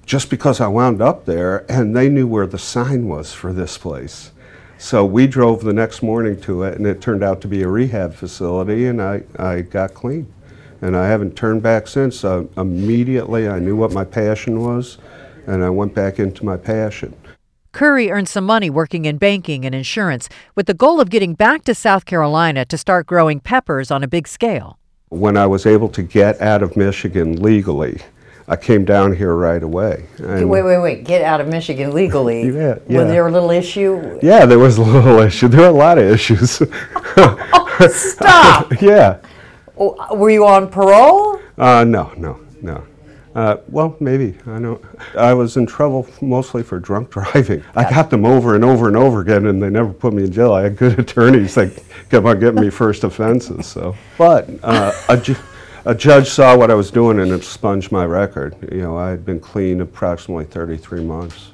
just 0.05 0.29
because 0.29 0.61
I 0.61 0.67
wound 0.67 1.01
up 1.01 1.25
there 1.25 1.65
and 1.67 1.95
they 1.95 2.09
knew 2.09 2.27
where 2.27 2.45
the 2.45 2.59
sign 2.59 3.07
was 3.07 3.33
for 3.33 3.51
this 3.51 3.79
place. 3.79 4.31
So 4.77 5.03
we 5.03 5.25
drove 5.25 5.63
the 5.63 5.73
next 5.73 6.03
morning 6.03 6.39
to 6.41 6.61
it 6.61 6.77
and 6.77 6.85
it 6.85 7.01
turned 7.01 7.23
out 7.23 7.41
to 7.41 7.47
be 7.47 7.63
a 7.63 7.67
rehab 7.67 8.13
facility 8.13 8.85
and 8.85 9.01
I, 9.01 9.23
I 9.39 9.61
got 9.61 9.95
clean. 9.95 10.31
And 10.79 10.95
I 10.95 11.07
haven't 11.07 11.35
turned 11.35 11.63
back 11.63 11.87
since. 11.87 12.23
Uh, 12.23 12.45
immediately 12.55 13.49
I 13.49 13.57
knew 13.57 13.75
what 13.75 13.91
my 13.91 14.03
passion 14.03 14.61
was 14.61 14.99
and 15.47 15.63
I 15.63 15.71
went 15.71 15.95
back 15.95 16.19
into 16.19 16.45
my 16.45 16.57
passion. 16.57 17.15
Currie 17.71 18.11
earned 18.11 18.29
some 18.29 18.45
money 18.45 18.69
working 18.69 19.05
in 19.05 19.17
banking 19.17 19.65
and 19.65 19.73
insurance 19.73 20.29
with 20.53 20.67
the 20.67 20.75
goal 20.75 21.01
of 21.01 21.09
getting 21.09 21.33
back 21.33 21.63
to 21.63 21.73
South 21.73 22.05
Carolina 22.05 22.63
to 22.65 22.77
start 22.77 23.07
growing 23.07 23.39
peppers 23.39 23.89
on 23.89 24.03
a 24.03 24.07
big 24.07 24.27
scale. 24.27 24.77
When 25.11 25.35
I 25.35 25.45
was 25.45 25.65
able 25.65 25.89
to 25.89 26.01
get 26.01 26.41
out 26.41 26.63
of 26.63 26.77
Michigan 26.77 27.41
legally, 27.41 27.99
I 28.47 28.55
came 28.55 28.85
down 28.85 29.13
here 29.13 29.35
right 29.35 29.61
away. 29.61 30.05
wait, 30.19 30.45
wait, 30.45 30.79
wait! 30.79 31.03
Get 31.03 31.21
out 31.21 31.41
of 31.41 31.47
Michigan 31.49 31.91
legally. 31.93 32.43
yeah, 32.47 32.79
yeah. 32.87 32.99
Was 32.99 33.07
there 33.07 33.27
a 33.27 33.31
little 33.31 33.51
issue? 33.51 34.19
Yeah, 34.23 34.45
there 34.45 34.57
was 34.57 34.77
a 34.77 34.81
little 34.81 35.19
issue. 35.27 35.49
There 35.49 35.61
were 35.61 35.67
a 35.67 35.71
lot 35.71 35.97
of 35.97 36.05
issues. 36.05 36.61
oh, 37.17 37.87
stop. 37.91 38.81
yeah. 38.81 39.19
Were 39.75 40.29
you 40.29 40.45
on 40.45 40.69
parole? 40.69 41.41
Uh, 41.57 41.83
no, 41.83 42.13
no, 42.15 42.39
no. 42.61 42.83
Uh, 43.35 43.57
well, 43.69 43.95
maybe. 43.99 44.35
I 44.45 44.59
know. 44.59 44.81
I 45.17 45.33
was 45.33 45.55
in 45.57 45.65
trouble 45.65 46.07
mostly 46.21 46.63
for 46.63 46.79
drunk 46.79 47.11
driving. 47.11 47.63
I 47.75 47.89
got 47.89 48.09
them 48.09 48.25
over 48.25 48.55
and 48.55 48.63
over 48.65 48.87
and 48.87 48.97
over 48.97 49.21
again, 49.21 49.45
and 49.47 49.61
they 49.61 49.69
never 49.69 49.93
put 49.93 50.13
me 50.13 50.23
in 50.25 50.31
jail. 50.31 50.53
I 50.53 50.63
had 50.63 50.75
good 50.77 50.99
attorneys 51.03 51.55
that 51.55 51.71
kept 52.09 52.25
on 52.25 52.39
getting 52.39 52.61
me 52.61 52.69
first 52.69 53.03
offenses. 53.03 53.65
So, 53.67 53.95
but 54.17 54.49
uh, 54.63 54.91
a, 55.09 55.17
ju- 55.17 55.35
a 55.85 55.95
judge 55.95 56.27
saw 56.29 56.57
what 56.57 56.69
I 56.69 56.73
was 56.75 56.91
doing 56.91 57.19
and 57.19 57.31
expunged 57.31 57.91
my 57.91 58.05
record. 58.05 58.55
You 58.71 58.81
know, 58.81 58.97
I 58.97 59.09
had 59.11 59.25
been 59.25 59.39
clean 59.39 59.81
approximately 59.81 60.45
33 60.45 61.03
months 61.03 61.51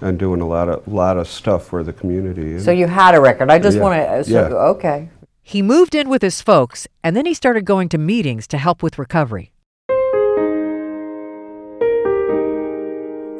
and 0.00 0.16
doing 0.18 0.40
a 0.40 0.46
lot 0.46 0.68
of 0.68 0.86
lot 0.86 1.16
of 1.16 1.26
stuff 1.26 1.66
for 1.66 1.82
the 1.82 1.92
community. 1.92 2.60
So 2.60 2.70
you 2.70 2.86
had 2.86 3.16
a 3.16 3.20
record. 3.20 3.50
I 3.50 3.58
just 3.58 3.76
Yeah. 3.78 3.82
want 3.82 4.00
to. 4.00 4.24
So, 4.24 4.30
Yeah. 4.30 4.54
Okay. 4.54 5.08
He 5.42 5.62
moved 5.62 5.94
in 5.96 6.08
with 6.10 6.22
his 6.22 6.40
folks, 6.42 6.86
and 7.02 7.16
then 7.16 7.24
he 7.26 7.34
started 7.34 7.64
going 7.64 7.88
to 7.88 7.98
meetings 7.98 8.46
to 8.48 8.58
help 8.58 8.82
with 8.82 8.98
recovery. 8.98 9.50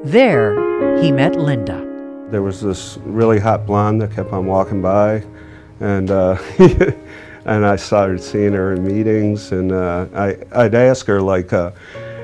There, 0.09 0.97
he 1.03 1.13
met 1.13 1.37
Linda. 1.37 1.85
There 2.31 2.41
was 2.41 2.63
this 2.63 2.97
really 3.05 3.39
hot 3.39 3.67
blonde 3.67 4.01
that 4.01 4.11
kept 4.11 4.33
on 4.33 4.47
walking 4.47 4.81
by, 4.81 5.23
and 5.81 6.11
uh, 6.11 6.39
and 7.45 7.67
I 7.67 7.77
started 7.77 8.23
seeing 8.23 8.55
her 8.55 8.73
in 8.73 8.87
meetings, 8.87 9.53
and 9.53 9.71
uh, 9.71 10.07
I 10.15 10.39
I'd 10.53 10.75
ask 10.75 11.05
her 11.09 11.21
like, 11.21 11.53
uh, 11.53 11.73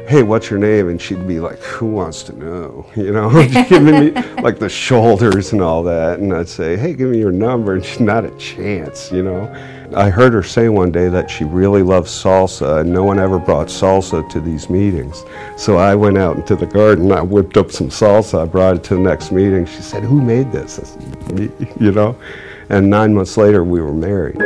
"Hey, 0.06 0.22
what's 0.22 0.50
your 0.50 0.58
name?" 0.58 0.88
And 0.88 1.00
she'd 1.00 1.26
be 1.26 1.40
like, 1.40 1.58
"Who 1.60 1.86
wants 1.86 2.22
to 2.24 2.38
know?" 2.38 2.86
You 2.96 3.12
know, 3.12 3.30
She'd 3.48 3.68
give 3.68 3.82
me 3.82 4.10
like 4.42 4.58
the 4.58 4.68
shoulders 4.68 5.52
and 5.52 5.60
all 5.60 5.82
that, 5.84 6.20
and 6.20 6.32
I'd 6.32 6.48
say, 6.48 6.76
"Hey, 6.76 6.94
give 6.94 7.10
me 7.10 7.18
your 7.18 7.32
number," 7.32 7.74
and 7.74 7.84
she's 7.84 8.00
not 8.00 8.24
a 8.24 8.30
chance, 8.32 9.10
you 9.12 9.22
know. 9.22 9.52
I 9.94 10.10
heard 10.10 10.32
her 10.32 10.42
say 10.42 10.68
one 10.68 10.90
day 10.90 11.08
that 11.08 11.30
she 11.30 11.44
really 11.44 11.82
loves 11.82 12.10
salsa, 12.10 12.80
and 12.80 12.92
no 12.92 13.04
one 13.04 13.20
ever 13.20 13.38
brought 13.38 13.68
salsa 13.68 14.28
to 14.30 14.40
these 14.40 14.68
meetings. 14.68 15.24
So 15.56 15.76
I 15.76 15.94
went 15.94 16.18
out 16.18 16.36
into 16.36 16.56
the 16.56 16.66
garden, 16.66 17.12
I 17.12 17.20
whipped 17.20 17.56
up 17.56 17.70
some 17.70 17.90
salsa, 17.90 18.42
I 18.42 18.44
brought 18.46 18.76
it 18.76 18.84
to 18.84 18.94
the 18.94 19.00
next 19.00 19.30
meeting. 19.30 19.66
She 19.66 19.82
said, 19.82 20.02
Who 20.02 20.20
made 20.20 20.50
this? 20.50 20.74
Said, 20.74 21.52
you 21.80 21.92
know? 21.92 22.16
And 22.70 22.90
nine 22.90 23.14
months 23.14 23.36
later, 23.36 23.62
we 23.62 23.80
were 23.80 23.92
married. 23.92 24.38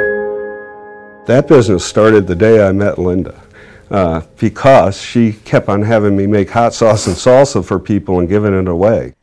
That 1.27 1.47
business 1.47 1.85
started 1.85 2.27
the 2.27 2.35
day 2.35 2.67
I 2.67 2.73
met 2.73 2.99
Linda. 2.99 3.41
Uh, 3.90 4.21
because 4.38 5.00
she 5.00 5.33
kept 5.33 5.68
on 5.68 5.83
having 5.83 6.14
me 6.16 6.26
make 6.26 6.50
hot 6.50 6.75
sauce 6.75 7.07
and 7.07 7.16
salsa 7.16 7.64
for 7.64 7.78
people 7.78 8.18
and 8.18 8.28
giving 8.28 8.52
it 8.52 8.68
away. 8.68 9.14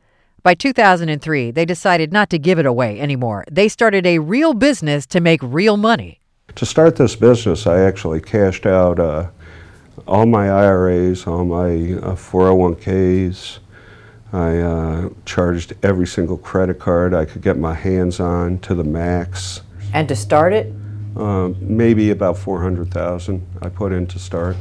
By 0.41 0.53
2003, 0.53 1.51
they 1.51 1.65
decided 1.65 2.11
not 2.11 2.29
to 2.31 2.39
give 2.39 2.59
it 2.59 2.65
away 2.65 2.99
anymore. 2.99 3.45
They 3.51 3.67
started 3.67 4.05
a 4.05 4.19
real 4.19 4.53
business 4.53 5.05
to 5.07 5.19
make 5.19 5.39
real 5.43 5.77
money. 5.77 6.19
To 6.55 6.65
start 6.65 6.95
this 6.95 7.15
business, 7.15 7.67
I 7.67 7.81
actually 7.81 8.21
cashed 8.21 8.65
out 8.65 8.99
uh, 8.99 9.29
all 10.07 10.25
my 10.25 10.49
IRAs, 10.49 11.27
all 11.27 11.45
my 11.45 11.93
uh, 11.99 12.15
401ks. 12.15 13.59
I 14.33 14.57
uh, 14.59 15.09
charged 15.25 15.73
every 15.81 16.07
single 16.07 16.37
credit 16.37 16.79
card 16.79 17.13
I 17.13 17.25
could 17.25 17.41
get 17.41 17.57
my 17.57 17.73
hands 17.73 18.19
on 18.19 18.59
to 18.59 18.75
the 18.75 18.83
max. 18.83 19.61
And 19.93 20.07
to 20.09 20.15
start 20.15 20.53
it, 20.53 20.71
Um, 21.15 21.55
maybe 21.59 22.09
about 22.11 22.37
400,000 22.37 23.45
I 23.61 23.69
put 23.69 23.93
in 23.93 24.07
to 24.07 24.19
start. 24.19 24.55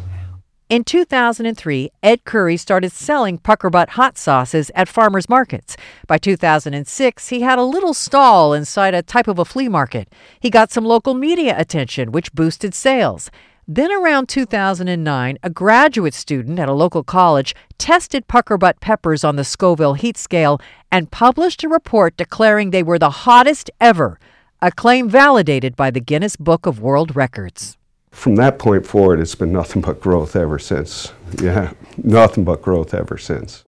In 0.71 0.83
2003, 0.83 1.91
Ed 2.03 2.25
Currie 2.25 2.57
started 2.57 2.91
selling 2.91 3.39
Puckerbutt 3.39 3.91
hot 3.91 4.17
sauces 4.17 4.71
at 4.75 4.89
farmers 4.89 5.29
markets. 5.29 5.77
By 6.07 6.17
2006, 6.17 7.29
he 7.29 7.43
had 7.43 7.59
a 7.59 7.63
little 7.63 7.93
stall 7.93 8.55
inside 8.55 8.95
a 8.95 9.03
type 9.03 9.29
of 9.29 9.39
a 9.39 9.45
flea 9.45 9.69
market. 9.69 10.13
He 10.41 10.49
got 10.49 10.73
some 10.73 10.85
local 10.85 11.13
media 11.13 11.55
attention, 11.59 12.13
which 12.13 12.33
boosted 12.33 12.75
sales. 12.75 13.31
Then 13.69 13.93
around 13.93 14.29
2009, 14.29 15.39
a 15.43 15.51
graduate 15.51 16.15
student 16.15 16.59
at 16.59 16.69
a 16.69 16.73
local 16.73 17.03
college 17.03 17.55
tested 17.79 18.27
Puckerbutt 18.27 18.81
peppers 18.81 19.23
on 19.23 19.37
the 19.37 19.45
Scoville 19.45 19.95
heat 19.95 20.17
scale 20.17 20.61
and 20.91 21.11
published 21.11 21.63
a 21.63 21.69
report 21.69 22.17
declaring 22.17 22.71
they 22.71 22.83
were 22.83 22.99
the 22.99 23.11
hottest 23.11 23.71
ever, 23.81 24.19
a 24.65 24.73
claim 24.73 25.11
validated 25.11 25.77
by 25.77 25.91
the 25.91 26.01
Guinness 26.01 26.37
Book 26.37 26.65
of 26.65 26.81
World 26.81 27.15
Records. 27.15 27.77
From 28.11 28.37
that 28.37 28.59
point 28.59 28.87
forward, 28.87 29.21
it's 29.21 29.35
been 29.35 29.53
nothing 29.53 29.83
but 29.83 30.01
growth 30.01 30.35
ever 30.35 30.59
since. 30.59 31.13
Yeah, 31.39 31.75
nothing 31.99 32.45
but 32.45 32.63
growth 32.63 32.95
ever 32.95 33.19
since. 33.19 33.63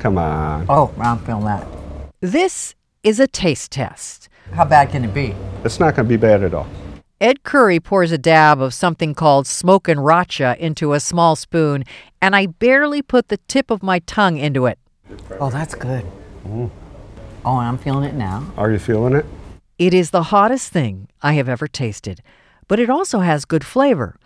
Come 0.00 0.18
on. 0.18 0.66
oh, 0.68 0.92
I'm 0.98 1.20
feeling 1.20 1.44
that. 1.44 1.64
This 2.20 2.74
is 3.04 3.20
a 3.20 3.28
taste 3.28 3.70
test. 3.70 4.28
How 4.52 4.64
bad 4.64 4.90
can 4.90 5.04
it 5.04 5.14
be? 5.14 5.32
It's 5.64 5.78
not 5.78 5.94
going 5.94 6.06
to 6.06 6.08
be 6.08 6.16
bad 6.16 6.42
at 6.42 6.52
all. 6.54 6.66
Ed 7.20 7.44
Currie 7.44 7.78
pours 7.78 8.10
a 8.10 8.18
dab 8.18 8.60
of 8.60 8.74
something 8.74 9.14
called 9.14 9.46
smokin' 9.46 9.98
racha 9.98 10.56
into 10.56 10.92
a 10.92 10.98
small 10.98 11.36
spoon, 11.36 11.84
and 12.20 12.34
I 12.34 12.46
barely 12.46 13.00
put 13.00 13.28
the 13.28 13.38
tip 13.46 13.70
of 13.70 13.80
my 13.80 14.00
tongue 14.00 14.38
into 14.38 14.66
it. 14.66 14.80
Oh, 15.38 15.50
that's 15.50 15.76
good. 15.76 16.04
Oh, 16.44 16.72
I'm 17.44 17.78
feeling 17.78 18.02
it 18.02 18.14
now. 18.14 18.52
Are 18.56 18.72
you 18.72 18.80
feeling 18.80 19.14
it? 19.14 19.24
It 19.78 19.92
is 19.92 20.10
the 20.10 20.24
hottest 20.24 20.72
thing 20.72 21.08
I 21.20 21.34
have 21.34 21.50
ever 21.50 21.68
tasted, 21.68 22.22
but 22.66 22.80
it 22.80 22.88
also 22.88 23.20
has 23.20 23.44
good 23.44 23.62
flavor. 23.62 24.16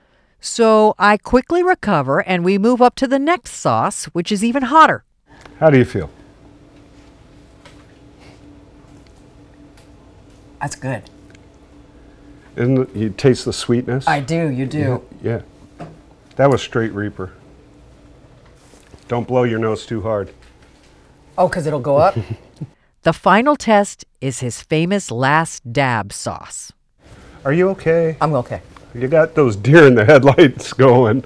So 0.40 0.94
I 0.96 1.16
quickly 1.16 1.60
recover 1.60 2.20
and 2.20 2.44
we 2.44 2.56
move 2.56 2.80
up 2.80 2.94
to 2.96 3.08
the 3.08 3.18
next 3.18 3.54
sauce, 3.54 4.04
which 4.06 4.30
is 4.30 4.44
even 4.44 4.62
hotter. 4.62 5.04
How 5.58 5.68
do 5.70 5.76
you 5.76 5.84
feel? 5.84 6.08
That's 10.60 10.76
good. 10.76 11.02
Isn't 12.54 12.78
it, 12.78 12.96
you 12.96 13.10
taste 13.10 13.44
the 13.44 13.52
sweetness? 13.52 14.06
I 14.06 14.20
do. 14.20 14.48
You 14.48 14.66
do. 14.66 15.04
Yeah. 15.20 15.42
That 16.36 16.48
was 16.48 16.62
straight 16.62 16.92
Reaper. 16.92 17.32
Don't 19.08 19.26
blow 19.26 19.42
your 19.42 19.58
nose 19.58 19.84
too 19.84 20.02
hard. 20.02 20.32
Oh, 21.36 21.48
because 21.48 21.66
it'll 21.66 21.80
go 21.80 21.96
up. 21.96 22.16
The 23.02 23.12
final 23.12 23.56
test 23.56 24.04
is 24.20 24.40
his 24.40 24.60
famous 24.60 25.10
last 25.10 25.72
dab 25.72 26.12
sauce. 26.12 26.72
Are 27.44 27.52
you 27.52 27.70
okay? 27.70 28.16
I'm 28.20 28.34
okay. 28.34 28.60
You 28.94 29.08
got 29.08 29.34
those 29.34 29.56
deer 29.56 29.86
in 29.86 29.94
the 29.94 30.04
headlights 30.04 30.72
going. 30.74 31.24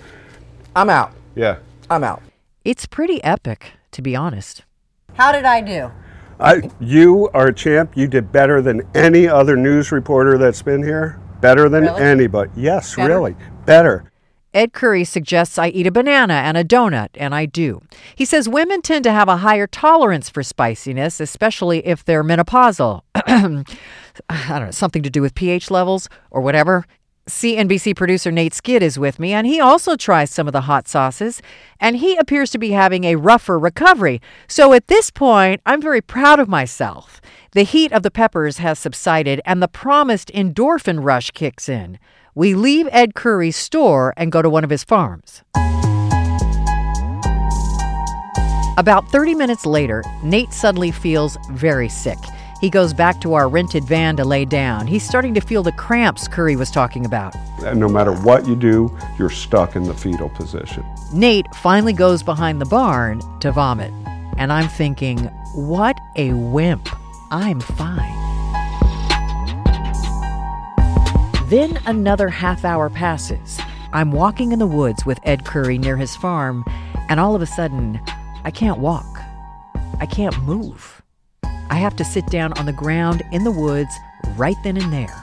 I'm 0.76 0.88
out. 0.88 1.12
Yeah. 1.35 1.59
I'm 1.90 2.04
out. 2.04 2.23
It's 2.64 2.87
pretty 2.87 3.23
epic, 3.25 3.73
to 3.93 4.02
be 4.02 4.14
honest. 4.14 4.62
How 5.14 5.33
did 5.33 5.45
I 5.45 5.61
do? 5.61 5.90
I, 6.38 6.71
you 6.81 7.28
are 7.35 7.49
a 7.49 7.54
champ. 7.54 7.97
You 7.97 8.07
did 8.07 8.31
better 8.33 8.62
than 8.62 8.83
any 8.95 9.26
other 9.28 9.57
news 9.57 9.90
reporter 9.93 10.38
that's 10.38 10.62
been 10.62 10.83
here. 10.83 11.19
Better 11.40 11.69
than 11.69 11.85
Really? 11.85 12.02
anybody. 12.02 12.50
Yes, 12.57 12.95
Better? 12.95 13.09
really. 13.09 13.37
Better. 13.66 14.11
Ed 14.54 14.73
Currie 14.73 15.04
suggests 15.04 15.58
I 15.58 15.68
eat 15.68 15.87
a 15.87 15.90
banana 15.92 16.34
and 16.34 16.56
a 16.56 16.64
donut, 16.64 17.08
and 17.14 17.34
I 17.34 17.44
do. 17.44 17.82
He 18.14 18.25
says 18.25 18.49
women 18.49 18.80
tend 18.82 19.02
to 19.04 19.12
have 19.12 19.28
a 19.28 19.38
higher 19.38 19.66
tolerance 19.66 20.30
for 20.30 20.44
spiciness, 20.44 21.18
especially 21.18 21.84
if 21.84 22.04
they're 22.04 22.23
menopausal. 22.23 23.02
I 23.16 23.64
don't 24.49 24.64
know, 24.64 24.70
something 24.70 25.02
to 25.02 25.11
do 25.11 25.20
with 25.20 25.34
pH 25.34 25.73
levels 25.73 26.08
or 26.30 26.40
whatever. 26.40 26.87
CNBC 27.26 27.96
producer 27.96 28.30
Nate 28.30 28.52
Skid 28.52 28.82
is 28.82 28.99
with 28.99 29.18
me, 29.18 29.32
and 29.32 29.46
he 29.46 29.58
also 29.58 29.96
tries 29.96 30.30
some 30.30 30.46
of 30.46 30.52
the 30.52 30.62
hot 30.62 30.87
sauces, 30.87 31.40
and 31.80 31.96
he 31.96 32.16
appears 32.16 32.50
to 32.50 32.58
be 32.58 32.73
having 32.73 33.04
a 33.04 33.16
rougher 33.16 33.58
recovery. 33.58 34.20
So 34.46 34.75
at 34.75 34.88
this 34.88 35.11
point, 35.11 35.62
I'm 35.64 35.80
very 35.80 36.02
proud 36.02 36.38
of 36.38 36.49
myself. 36.49 37.23
The 37.52 37.62
heat 37.62 37.92
of 37.92 38.02
the 38.02 38.11
peppers 38.11 38.58
has 38.58 38.78
subsided, 38.78 39.40
and 39.46 39.62
the 39.62 39.68
promised 39.68 40.30
endorphin 40.34 41.02
rush 41.02 41.30
kicks 41.30 41.66
in. 41.66 41.99
We 42.37 42.57
leave 42.57 42.88
Ed 42.91 43.14
Currie's 43.14 43.57
store 43.57 44.12
and 44.17 44.33
go 44.33 44.43
to 44.43 44.50
one 44.50 44.64
of 44.64 44.71
his 44.71 44.83
farms. 44.83 45.43
About 48.76 49.09
30 49.11 49.37
minutes 49.37 49.64
later, 49.64 50.03
Nate 50.25 50.53
suddenly 50.53 50.91
feels 50.91 51.38
very 51.50 51.88
sick. 51.88 52.19
He 52.61 52.71
goes 52.71 52.93
back 52.93 53.21
to 53.21 53.35
our 53.35 53.49
rented 53.49 53.85
van 53.85 54.17
to 54.17 54.25
lay 54.25 54.45
down. 54.45 54.88
He's 54.88 55.07
starting 55.07 55.33
to 55.35 55.41
feel 55.41 55.62
the 55.62 55.71
cramps 55.71 56.26
Currie 56.26 56.57
was 56.57 56.73
talking 56.73 57.07
about. 57.07 57.37
And 57.64 57.79
no 57.79 57.88
matter 57.88 58.12
what 58.12 58.49
you 58.49 58.57
do, 58.57 58.97
you're 59.17 59.31
stuck 59.31 59.76
in 59.76 59.85
the 59.85 59.95
fetal 59.95 60.29
position. 60.31 60.85
Nate 61.12 61.47
finally 61.55 61.93
goes 61.93 62.25
behind 62.25 62.61
the 62.61 62.67
barn 62.67 63.21
to 63.41 63.53
vomit. 63.53 63.93
And 64.38 64.53
I'm 64.53 64.69
thinking, 64.69 65.26
what 65.55 65.97
a 66.17 66.33
wimp. 66.33 66.88
I'm 67.31 67.61
fine. 67.61 68.24
Then 71.49 71.79
another 71.87 72.29
half 72.31 72.65
hour 72.65 72.89
passes. 72.89 73.61
I'm 73.93 74.13
walking 74.13 74.53
in 74.53 74.59
the 74.59 74.67
woods 74.67 75.05
with 75.05 75.21
Ed 75.25 75.45
Currie 75.45 75.77
near 75.77 75.97
his 75.97 76.17
farm, 76.17 76.65
and 77.11 77.21
all 77.21 77.35
of 77.37 77.43
a 77.43 77.47
sudden, 77.47 78.01
I 78.45 78.51
can't 78.51 78.79
walk. 78.79 79.19
I 80.01 80.07
can't 80.07 80.43
move. 80.43 81.03
I 81.71 81.75
have 81.75 81.97
to 81.97 82.05
sit 82.05 82.27
down 82.29 82.55
on 82.55 82.65
the 82.65 82.73
ground 82.73 83.23
in 83.31 83.45
the 83.45 83.51
woods 83.51 83.95
right 84.37 84.57
then 84.65 84.79
and 84.79 84.91
there. 84.91 85.23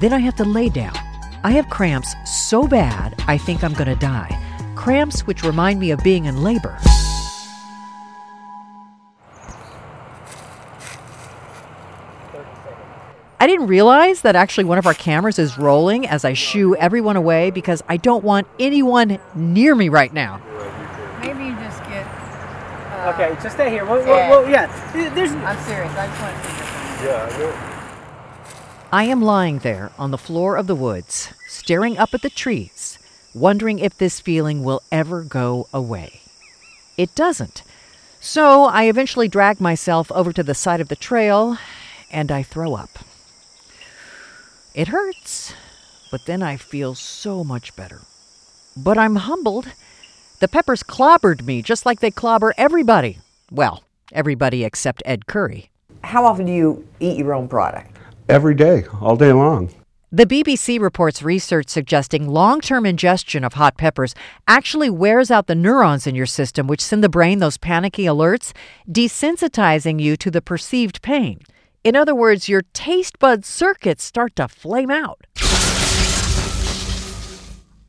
Then 0.00 0.12
I 0.12 0.18
have 0.18 0.36
to 0.36 0.44
lay 0.44 0.68
down. 0.68 0.96
I 1.42 1.50
have 1.50 1.68
cramps 1.68 2.14
so 2.24 2.68
bad 2.68 3.14
I 3.26 3.36
think 3.36 3.64
I'm 3.64 3.74
going 3.74 3.88
to 3.88 3.96
die. 3.96 4.40
cramps 4.76 5.26
which 5.26 5.42
remind 5.42 5.80
me 5.80 5.90
of 5.90 6.02
being 6.04 6.26
in 6.26 6.42
labor. 6.42 6.78
I 13.44 13.46
didn't 13.46 13.66
realize 13.66 14.22
that 14.22 14.36
actually 14.36 14.64
one 14.64 14.78
of 14.78 14.86
our 14.86 14.94
cameras 14.94 15.38
is 15.38 15.58
rolling 15.58 16.06
as 16.06 16.24
I 16.24 16.32
shoo 16.32 16.74
everyone 16.76 17.16
away 17.16 17.50
because 17.50 17.82
I 17.86 17.98
don't 17.98 18.24
want 18.24 18.46
anyone 18.58 19.18
near 19.34 19.74
me 19.74 19.90
right 19.90 20.10
now. 20.14 20.40
Maybe 21.20 21.44
you 21.44 21.54
just 21.56 21.78
get. 21.82 22.06
Uh, 22.06 23.12
okay, 23.12 23.36
so 23.42 23.50
stay 23.50 23.68
here. 23.68 23.84
Well, 23.84 23.98
yeah. 23.98 24.30
well, 24.30 24.40
well, 24.40 24.50
yeah. 24.50 25.10
There's. 25.14 25.32
I'm 25.32 25.62
serious. 25.66 25.92
I 25.92 26.06
just 26.06 26.22
want 26.22 26.42
to 26.42 27.36
see 27.36 27.42
your 27.42 27.52
Yeah, 27.52 28.88
I 28.90 29.04
am 29.04 29.20
lying 29.20 29.58
there 29.58 29.92
on 29.98 30.10
the 30.10 30.16
floor 30.16 30.56
of 30.56 30.66
the 30.66 30.74
woods, 30.74 31.34
staring 31.46 31.98
up 31.98 32.14
at 32.14 32.22
the 32.22 32.30
trees, 32.30 32.98
wondering 33.34 33.78
if 33.78 33.98
this 33.98 34.20
feeling 34.20 34.64
will 34.64 34.80
ever 34.90 35.22
go 35.22 35.68
away. 35.70 36.22
It 36.96 37.14
doesn't. 37.14 37.62
So 38.20 38.64
I 38.64 38.84
eventually 38.84 39.28
drag 39.28 39.60
myself 39.60 40.10
over 40.12 40.32
to 40.32 40.42
the 40.42 40.54
side 40.54 40.80
of 40.80 40.88
the 40.88 40.96
trail 40.96 41.58
and 42.10 42.32
I 42.32 42.42
throw 42.42 42.72
up. 42.72 43.00
It 44.74 44.88
hurts, 44.88 45.54
but 46.10 46.26
then 46.26 46.42
I 46.42 46.56
feel 46.56 46.96
so 46.96 47.44
much 47.44 47.76
better. 47.76 48.00
But 48.76 48.98
I'm 48.98 49.14
humbled. 49.14 49.68
The 50.40 50.48
peppers 50.48 50.82
clobbered 50.82 51.44
me 51.44 51.62
just 51.62 51.86
like 51.86 52.00
they 52.00 52.10
clobber 52.10 52.52
everybody. 52.58 53.18
Well, 53.52 53.84
everybody 54.10 54.64
except 54.64 55.00
Ed 55.06 55.26
Currie. 55.26 55.70
How 56.02 56.26
often 56.26 56.46
do 56.46 56.52
you 56.52 56.88
eat 56.98 57.18
your 57.18 57.34
own 57.34 57.46
product? 57.46 57.96
Every 58.28 58.56
day, 58.56 58.84
all 59.00 59.14
day 59.14 59.32
long. 59.32 59.72
The 60.10 60.26
BBC 60.26 60.80
reports 60.80 61.22
research 61.22 61.68
suggesting 61.68 62.28
long 62.28 62.60
term 62.60 62.84
ingestion 62.84 63.44
of 63.44 63.52
hot 63.52 63.76
peppers 63.76 64.12
actually 64.48 64.90
wears 64.90 65.30
out 65.30 65.46
the 65.46 65.54
neurons 65.54 66.04
in 66.04 66.16
your 66.16 66.26
system, 66.26 66.66
which 66.66 66.80
send 66.80 67.04
the 67.04 67.08
brain 67.08 67.38
those 67.38 67.58
panicky 67.58 68.06
alerts, 68.06 68.52
desensitizing 68.88 70.00
you 70.00 70.16
to 70.16 70.32
the 70.32 70.42
perceived 70.42 71.00
pain. 71.00 71.40
In 71.84 71.94
other 71.94 72.14
words, 72.14 72.48
your 72.48 72.62
taste 72.72 73.18
bud 73.18 73.44
circuits 73.44 74.02
start 74.02 74.36
to 74.36 74.48
flame 74.48 74.90
out. 74.90 75.26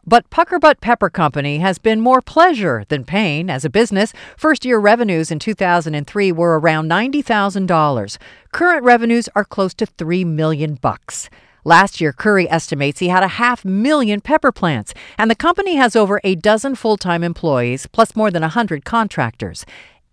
But 0.05 0.29
Puckerbutt 0.29 0.81
Pepper 0.81 1.09
Company 1.09 1.59
has 1.59 1.77
been 1.77 2.01
more 2.01 2.21
pleasure 2.21 2.83
than 2.89 3.05
pain 3.05 3.49
as 3.49 3.63
a 3.63 3.69
business. 3.69 4.11
First 4.35 4.65
year 4.65 4.79
revenues 4.79 5.31
in 5.31 5.39
2003 5.39 6.31
were 6.33 6.59
around 6.59 6.91
$90,000. 6.91 8.17
Current 8.51 8.83
revenues 8.83 9.29
are 9.33 9.45
close 9.45 9.73
to 9.75 9.85
3 9.85 10.25
million 10.25 10.75
bucks. 10.75 11.29
Last 11.63 11.99
year, 11.99 12.13
Currie 12.13 12.49
estimates 12.49 12.99
he 12.99 13.07
had 13.07 13.23
a 13.23 13.39
half 13.39 13.65
million 13.65 14.21
pepper 14.21 14.51
plants, 14.51 14.93
and 15.17 15.31
the 15.31 15.35
company 15.35 15.77
has 15.77 15.95
over 15.95 16.19
a 16.23 16.35
dozen 16.35 16.75
full 16.75 16.97
time 16.97 17.23
employees, 17.23 17.87
plus 17.87 18.15
more 18.15 18.29
than 18.29 18.43
a 18.43 18.53
100 18.53 18.85
contractors. 18.85 19.65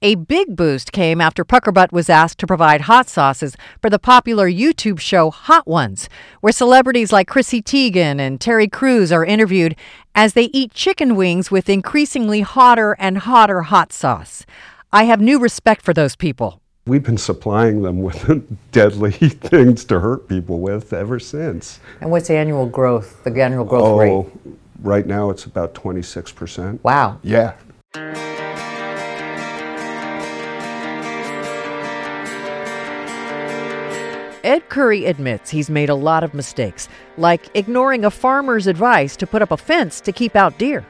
A 0.04 0.16
big 0.16 0.56
boost 0.56 0.90
came 0.90 1.20
after 1.20 1.44
Puckerbutt 1.44 1.92
was 1.92 2.10
asked 2.10 2.40
to 2.40 2.46
provide 2.48 2.82
hot 2.82 3.08
sauces 3.08 3.56
for 3.80 3.88
the 3.88 4.00
popular 4.00 4.50
YouTube 4.50 4.98
show 4.98 5.30
Hot 5.30 5.64
Ones, 5.64 6.08
where 6.40 6.52
celebrities 6.52 7.12
like 7.12 7.28
Chrissy 7.28 7.62
Teigen 7.62 8.18
and 8.18 8.40
Terry 8.40 8.66
Crews 8.66 9.12
are 9.12 9.24
interviewed 9.24 9.76
as 10.12 10.32
they 10.32 10.46
eat 10.46 10.74
chicken 10.74 11.14
wings 11.14 11.52
with 11.52 11.68
increasingly 11.68 12.40
hotter 12.40 12.96
and 12.98 13.18
hotter 13.18 13.62
hot 13.62 13.92
sauce. 13.92 14.44
I 14.92 15.04
have 15.04 15.20
new 15.20 15.38
respect 15.38 15.82
for 15.82 15.94
those 15.94 16.16
people. 16.16 16.60
We've 16.84 17.04
been 17.04 17.16
supplying 17.16 17.82
them 17.82 18.02
with 18.02 18.44
deadly 18.72 19.12
things 19.12 19.84
to 19.84 20.00
hurt 20.00 20.26
people 20.26 20.58
with 20.58 20.92
ever 20.92 21.20
since. 21.20 21.78
And 22.00 22.10
what's 22.10 22.26
the 22.26 22.34
annual 22.34 22.66
growth, 22.66 23.22
the 23.22 23.40
annual 23.40 23.64
growth 23.64 24.00
rate? 24.00 24.10
oh, 24.10 24.32
rate? 24.44 24.56
right 24.80 25.06
now 25.06 25.30
it's 25.30 25.44
about 25.44 25.74
26%. 25.74 26.80
Wow. 26.82 27.20
Yeah. 27.22 27.54
Ed 34.44 34.68
Currie 34.68 35.06
admits 35.06 35.50
he's 35.50 35.70
made 35.70 35.88
a 35.88 35.94
lot 35.94 36.24
of 36.24 36.34
mistakes, 36.34 36.88
like 37.16 37.48
ignoring 37.54 38.04
a 38.04 38.10
farmer's 38.10 38.66
advice 38.66 39.16
to 39.16 39.26
put 39.26 39.42
up 39.42 39.52
a 39.52 39.56
fence 39.56 40.00
to 40.00 40.12
keep 40.12 40.34
out 40.34 40.58
deer. 40.58 40.84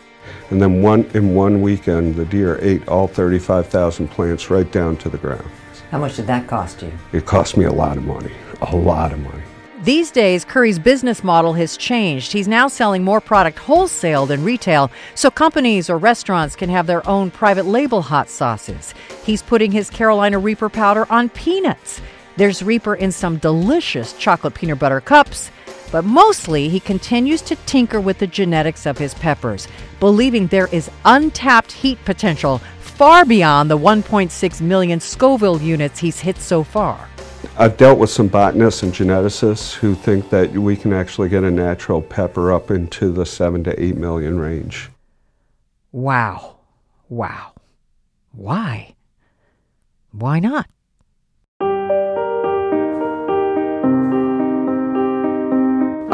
And 0.50 0.62
then 0.62 0.82
one 0.82 1.04
in 1.14 1.34
one 1.34 1.60
weekend, 1.60 2.16
the 2.16 2.24
deer 2.24 2.58
ate 2.62 2.86
all 2.88 3.06
35,000 3.06 4.08
plants 4.08 4.50
right 4.50 4.70
down 4.70 4.96
to 4.98 5.08
the 5.08 5.18
ground. 5.18 5.46
How 5.90 5.98
much 5.98 6.16
did 6.16 6.26
that 6.28 6.46
cost 6.46 6.80
you? 6.80 6.92
It 7.12 7.26
cost 7.26 7.56
me 7.58 7.66
a 7.66 7.72
lot 7.72 7.98
of 7.98 8.04
money, 8.04 8.32
a 8.62 8.74
lot 8.74 9.12
of 9.12 9.20
money. 9.20 9.42
These 9.82 10.12
days, 10.12 10.44
Currie's 10.44 10.78
business 10.78 11.24
model 11.24 11.54
has 11.54 11.76
changed. 11.76 12.32
He's 12.32 12.46
now 12.46 12.68
selling 12.68 13.02
more 13.02 13.20
product 13.20 13.58
wholesale 13.58 14.26
than 14.26 14.44
retail, 14.44 14.92
so 15.16 15.28
companies 15.28 15.90
or 15.90 15.98
restaurants 15.98 16.54
can 16.54 16.70
have 16.70 16.86
their 16.86 17.06
own 17.06 17.32
private 17.32 17.66
label 17.66 18.00
hot 18.00 18.30
sauces. 18.30 18.94
He's 19.24 19.42
putting 19.42 19.72
his 19.72 19.90
Carolina 19.90 20.38
Reaper 20.38 20.68
powder 20.68 21.04
on 21.10 21.28
peanuts. 21.30 22.00
There's 22.36 22.62
Reaper 22.62 22.94
in 22.94 23.12
some 23.12 23.36
delicious 23.36 24.14
chocolate 24.14 24.54
peanut 24.54 24.78
butter 24.78 25.00
cups, 25.00 25.50
but 25.90 26.04
mostly 26.04 26.68
he 26.68 26.80
continues 26.80 27.42
to 27.42 27.56
tinker 27.66 28.00
with 28.00 28.18
the 28.18 28.26
genetics 28.26 28.86
of 28.86 28.96
his 28.96 29.12
peppers, 29.14 29.68
believing 30.00 30.46
there 30.46 30.68
is 30.68 30.90
untapped 31.04 31.72
heat 31.72 32.02
potential 32.06 32.58
far 32.80 33.24
beyond 33.24 33.70
the 33.70 33.76
1.6 33.76 34.60
million 34.60 35.00
Scoville 35.00 35.60
units 35.60 35.98
he's 35.98 36.20
hit 36.20 36.38
so 36.38 36.62
far. 36.64 37.08
I've 37.58 37.76
dealt 37.76 37.98
with 37.98 38.08
some 38.08 38.28
botanists 38.28 38.82
and 38.82 38.92
geneticists 38.92 39.74
who 39.74 39.94
think 39.94 40.30
that 40.30 40.52
we 40.52 40.76
can 40.76 40.92
actually 40.92 41.28
get 41.28 41.44
a 41.44 41.50
natural 41.50 42.00
pepper 42.00 42.52
up 42.52 42.70
into 42.70 43.12
the 43.12 43.26
7 43.26 43.62
to 43.64 43.82
8 43.82 43.96
million 43.96 44.38
range. 44.38 44.90
Wow. 45.90 46.56
Wow. 47.10 47.52
Why? 48.32 48.94
Why 50.12 50.38
not? 50.38 50.70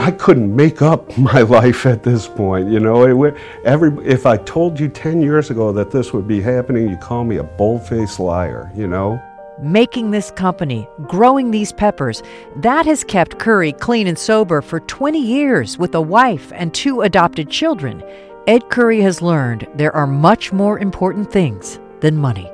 I 0.09 0.13
couldn't 0.13 0.57
make 0.57 0.81
up 0.81 1.19
my 1.19 1.43
life 1.43 1.85
at 1.85 2.03
this 2.03 2.27
point. 2.27 2.71
You 2.71 2.81
know, 2.81 3.25
it, 3.25 3.37
every 3.65 3.91
if 4.07 4.25
I 4.25 4.39
told 4.39 4.81
you 4.81 4.89
10 4.89 5.21
years 5.21 5.51
ago 5.51 5.71
that 5.73 5.91
this 5.91 6.15
would 6.15 6.27
be 6.27 6.41
happening, 6.41 6.89
you'd 6.89 7.03
call 7.03 7.25
me 7.25 7.37
a 7.37 7.43
bold-faced 7.43 8.19
liar, 8.19 8.73
you 8.75 8.87
know? 8.87 9.23
Making 9.61 10.11
this 10.11 10.31
company, 10.31 10.89
growing 11.09 11.51
these 11.51 11.75
peppers, 11.75 12.23
that 12.57 12.87
has 12.87 13.05
kept 13.05 13.39
Currie 13.39 13.75
clean 13.75 14.07
and 14.07 14.19
sober 14.19 14.63
for 14.63 14.81
20 14.81 15.21
years 15.21 15.77
with 15.77 15.95
a 15.95 16.01
wife 16.01 16.53
and 16.55 16.73
two 16.73 17.03
adopted 17.03 17.51
children. 17.51 18.03
Ed 18.47 18.71
Currie 18.71 19.03
has 19.03 19.21
learned 19.21 19.67
there 19.75 19.95
are 19.95 20.07
much 20.07 20.55
more 20.55 20.79
important 20.79 21.31
things 21.31 21.81
than 22.01 22.17
money. 22.17 22.51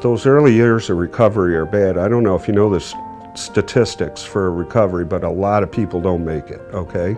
Those 0.00 0.24
early 0.24 0.54
years 0.54 0.88
of 0.88 0.96
recovery 0.96 1.56
are 1.56 1.66
bad. 1.66 1.98
I 1.98 2.08
don't 2.08 2.22
know 2.22 2.36
if 2.36 2.48
you 2.48 2.54
know 2.54 2.70
this 2.70 2.94
statistics 3.36 4.22
for 4.22 4.52
recovery, 4.52 5.04
but 5.04 5.24
a 5.24 5.30
lot 5.30 5.62
of 5.62 5.70
people 5.70 6.00
don't 6.00 6.24
make 6.24 6.50
it, 6.50 6.60
okay? 6.72 7.16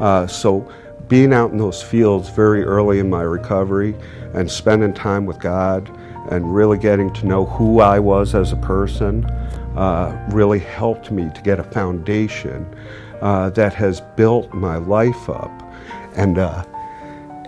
Uh, 0.00 0.26
so 0.26 0.70
being 1.08 1.32
out 1.32 1.50
in 1.50 1.58
those 1.58 1.82
fields 1.82 2.28
very 2.30 2.64
early 2.64 2.98
in 2.98 3.10
my 3.10 3.22
recovery 3.22 3.94
and 4.34 4.50
spending 4.50 4.94
time 4.94 5.26
with 5.26 5.38
God 5.38 5.88
and 6.30 6.54
really 6.54 6.78
getting 6.78 7.12
to 7.14 7.26
know 7.26 7.44
who 7.44 7.80
I 7.80 7.98
was 7.98 8.34
as 8.34 8.52
a 8.52 8.56
person 8.56 9.24
uh, 9.76 10.28
really 10.32 10.58
helped 10.58 11.10
me 11.10 11.30
to 11.34 11.42
get 11.42 11.58
a 11.58 11.64
foundation 11.64 12.66
uh, 13.20 13.50
that 13.50 13.74
has 13.74 14.00
built 14.00 14.52
my 14.52 14.76
life 14.76 15.28
up. 15.28 15.50
And 16.16 16.38
uh, 16.38 16.64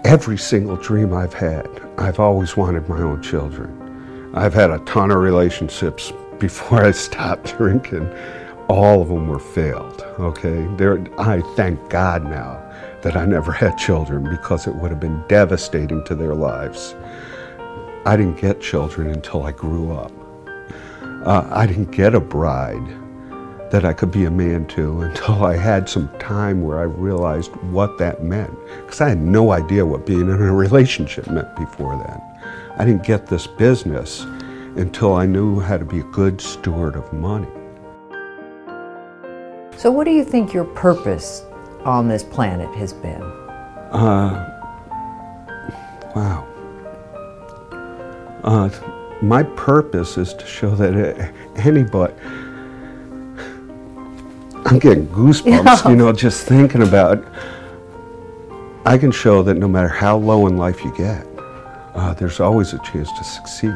every 0.05 0.39
single 0.39 0.77
dream 0.77 1.13
I've 1.13 1.35
had, 1.35 1.69
I've 1.99 2.21
always 2.21 2.57
wanted 2.57 2.89
my 2.89 3.01
own 3.01 3.23
children. 3.23 4.33
I've 4.35 4.55
had 4.55 4.71
a 4.71 4.79
ton 4.81 5.11
of 5.11 5.19
relationships 5.19 6.13
before 6.39 6.85
I 6.85 6.91
stopped 6.91 7.57
drinking, 7.59 8.13
all 8.69 9.03
of 9.03 9.09
them 9.09 9.29
were 9.29 9.39
failed. 9.39 10.03
Okay, 10.19 10.67
there. 10.77 11.05
I 11.19 11.41
thank 11.57 11.91
God 11.91 12.25
now 12.25 12.61
that 13.03 13.17
I 13.17 13.25
never 13.25 13.53
had 13.65 13.77
children 13.77 14.29
because 14.29 14.67
it 14.67 14.75
would 14.75 14.91
have 14.91 15.01
been 15.01 15.23
devastating 15.29 16.05
to 16.05 16.15
their 16.15 16.35
lives. 16.35 16.95
I 18.07 18.17
didn't 18.17 18.41
get 18.41 18.61
children 18.61 19.09
until 19.09 19.45
I 19.45 19.53
grew 19.53 19.93
up. 19.93 20.13
Uh, 21.27 21.49
I 21.51 21.67
didn't 21.67 21.91
get 21.91 22.15
a 22.15 22.21
bride 22.21 22.87
that 23.71 23.85
I 23.85 23.95
could 23.95 24.11
be 24.11 24.25
a 24.25 24.31
man 24.31 24.67
to 24.69 25.01
until 25.03 25.45
I 25.45 25.57
had 25.57 25.89
some 25.89 26.09
time 26.19 26.63
where 26.63 26.79
I 26.79 26.85
realized 26.85 27.55
what 27.73 27.99
that 27.99 28.23
meant. 28.23 28.55
Because 28.77 29.01
I 29.01 29.09
had 29.11 29.21
no 29.21 29.53
idea 29.53 29.87
what 29.87 30.07
being 30.07 30.21
in 30.21 30.31
a 30.31 30.53
relationship 30.53 31.29
meant 31.29 31.55
before 31.57 31.97
then. 31.97 32.21
I 32.77 32.85
didn't 32.85 33.05
get 33.05 33.27
this 33.27 33.47
business 33.47 34.27
until 34.77 35.15
I 35.15 35.27
knew 35.27 35.61
how 35.61 35.79
to 35.79 35.85
be 35.85 36.01
a 36.01 36.05
good 36.05 36.41
steward 36.41 36.97
of 36.97 37.13
money. 37.13 37.49
So, 39.77 39.91
what 39.91 40.05
do 40.05 40.11
you 40.11 40.25
think 40.25 40.53
your 40.53 40.65
purpose 40.65 41.45
on 41.85 42.09
this 42.09 42.23
planet 42.23 42.75
has 42.77 42.93
been? 42.93 43.23
Uh, 43.93 44.51
wow. 46.15 46.47
Uh, 48.43 48.71
my 49.23 49.43
purpose 49.43 50.19
is 50.19 50.35
to 50.35 50.47
show 50.47 50.75
that 50.77 51.33
anybody. 51.57 52.15
I'm 54.67 54.79
getting 54.79 55.07
goosebumps, 55.09 55.89
you 55.89 55.97
know, 56.01 56.13
just 56.13 56.47
thinking 56.47 56.83
about. 56.83 57.25
I 58.87 58.99
can 58.99 59.11
show 59.11 59.43
that 59.43 59.55
no 59.55 59.69
matter 59.69 59.89
how 59.89 60.17
low 60.17 60.47
in 60.47 60.57
life 60.57 60.85
you 60.85 60.95
get, 60.97 61.27
uh, 61.95 62.13
there's 62.15 62.41
always 62.41 62.73
a 62.75 62.79
chance 62.79 63.11
to 63.13 63.25
succeed. 63.25 63.75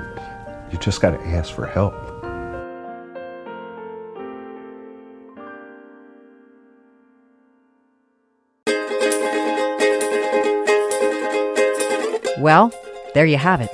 You 0.70 0.78
just 0.78 1.00
got 1.00 1.10
to 1.10 1.20
ask 1.26 1.52
for 1.52 1.66
help. 1.66 1.94
Well, 12.38 12.72
there 13.14 13.26
you 13.26 13.36
have 13.36 13.60
it. 13.60 13.70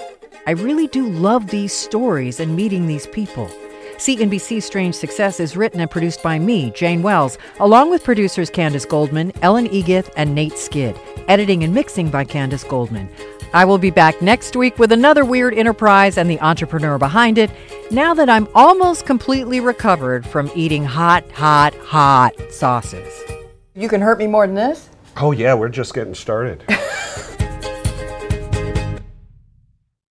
I 0.47 0.53
really 0.53 0.87
do 0.87 1.09
love 1.09 1.49
these 1.49 1.73
stories 1.73 2.41
and 2.41 2.57
meeting 2.57 2.87
these 2.87 3.07
people. 3.09 3.51
CNBC's 3.97 4.65
Strange 4.65 4.95
Success 4.95 5.39
is 5.39 5.57
written 5.57 5.81
and 5.81 5.91
produced 5.91 6.23
by 6.23 6.39
me, 6.39 6.71
Jane 6.73 7.03
Wells, 7.03 7.39
along 7.61 7.91
with 7.91 8.03
producers 8.03 8.51
Candace 8.51 8.85
Goldman, 8.85 9.33
Ellen 9.43 9.67
Egith, 9.69 10.11
and 10.17 10.35
Nate 10.35 10.59
Skid. 10.59 10.99
Editing 11.29 11.63
and 11.63 11.73
mixing 11.73 12.11
by 12.11 12.25
Candace 12.25 12.65
Goldman. 12.65 13.09
I 13.55 13.65
will 13.65 13.79
be 13.79 13.91
back 13.91 14.21
next 14.21 14.57
week 14.57 14.81
with 14.81 14.91
another 14.91 15.25
weird 15.25 15.55
enterprise 15.55 16.19
and 16.19 16.29
the 16.29 16.41
entrepreneur 16.41 16.99
behind 16.99 17.39
it, 17.39 17.53
now 17.93 18.13
that 18.13 18.29
I'm 18.29 18.49
almost 18.53 19.07
completely 19.07 19.61
recovered 19.61 20.27
from 20.27 20.51
eating 20.57 20.85
hot, 20.85 21.31
hot, 21.31 21.73
hot 21.77 22.35
sauces. 22.51 23.15
You 23.77 23.89
can 23.89 24.01
hurt 24.01 24.19
me 24.19 24.27
more 24.27 24.45
than 24.45 24.57
this? 24.57 24.89
Oh, 25.19 25.31
yeah, 25.31 25.55
we're 25.55 25.69
just 25.69 25.95
getting 25.95 26.17
started. 26.17 26.65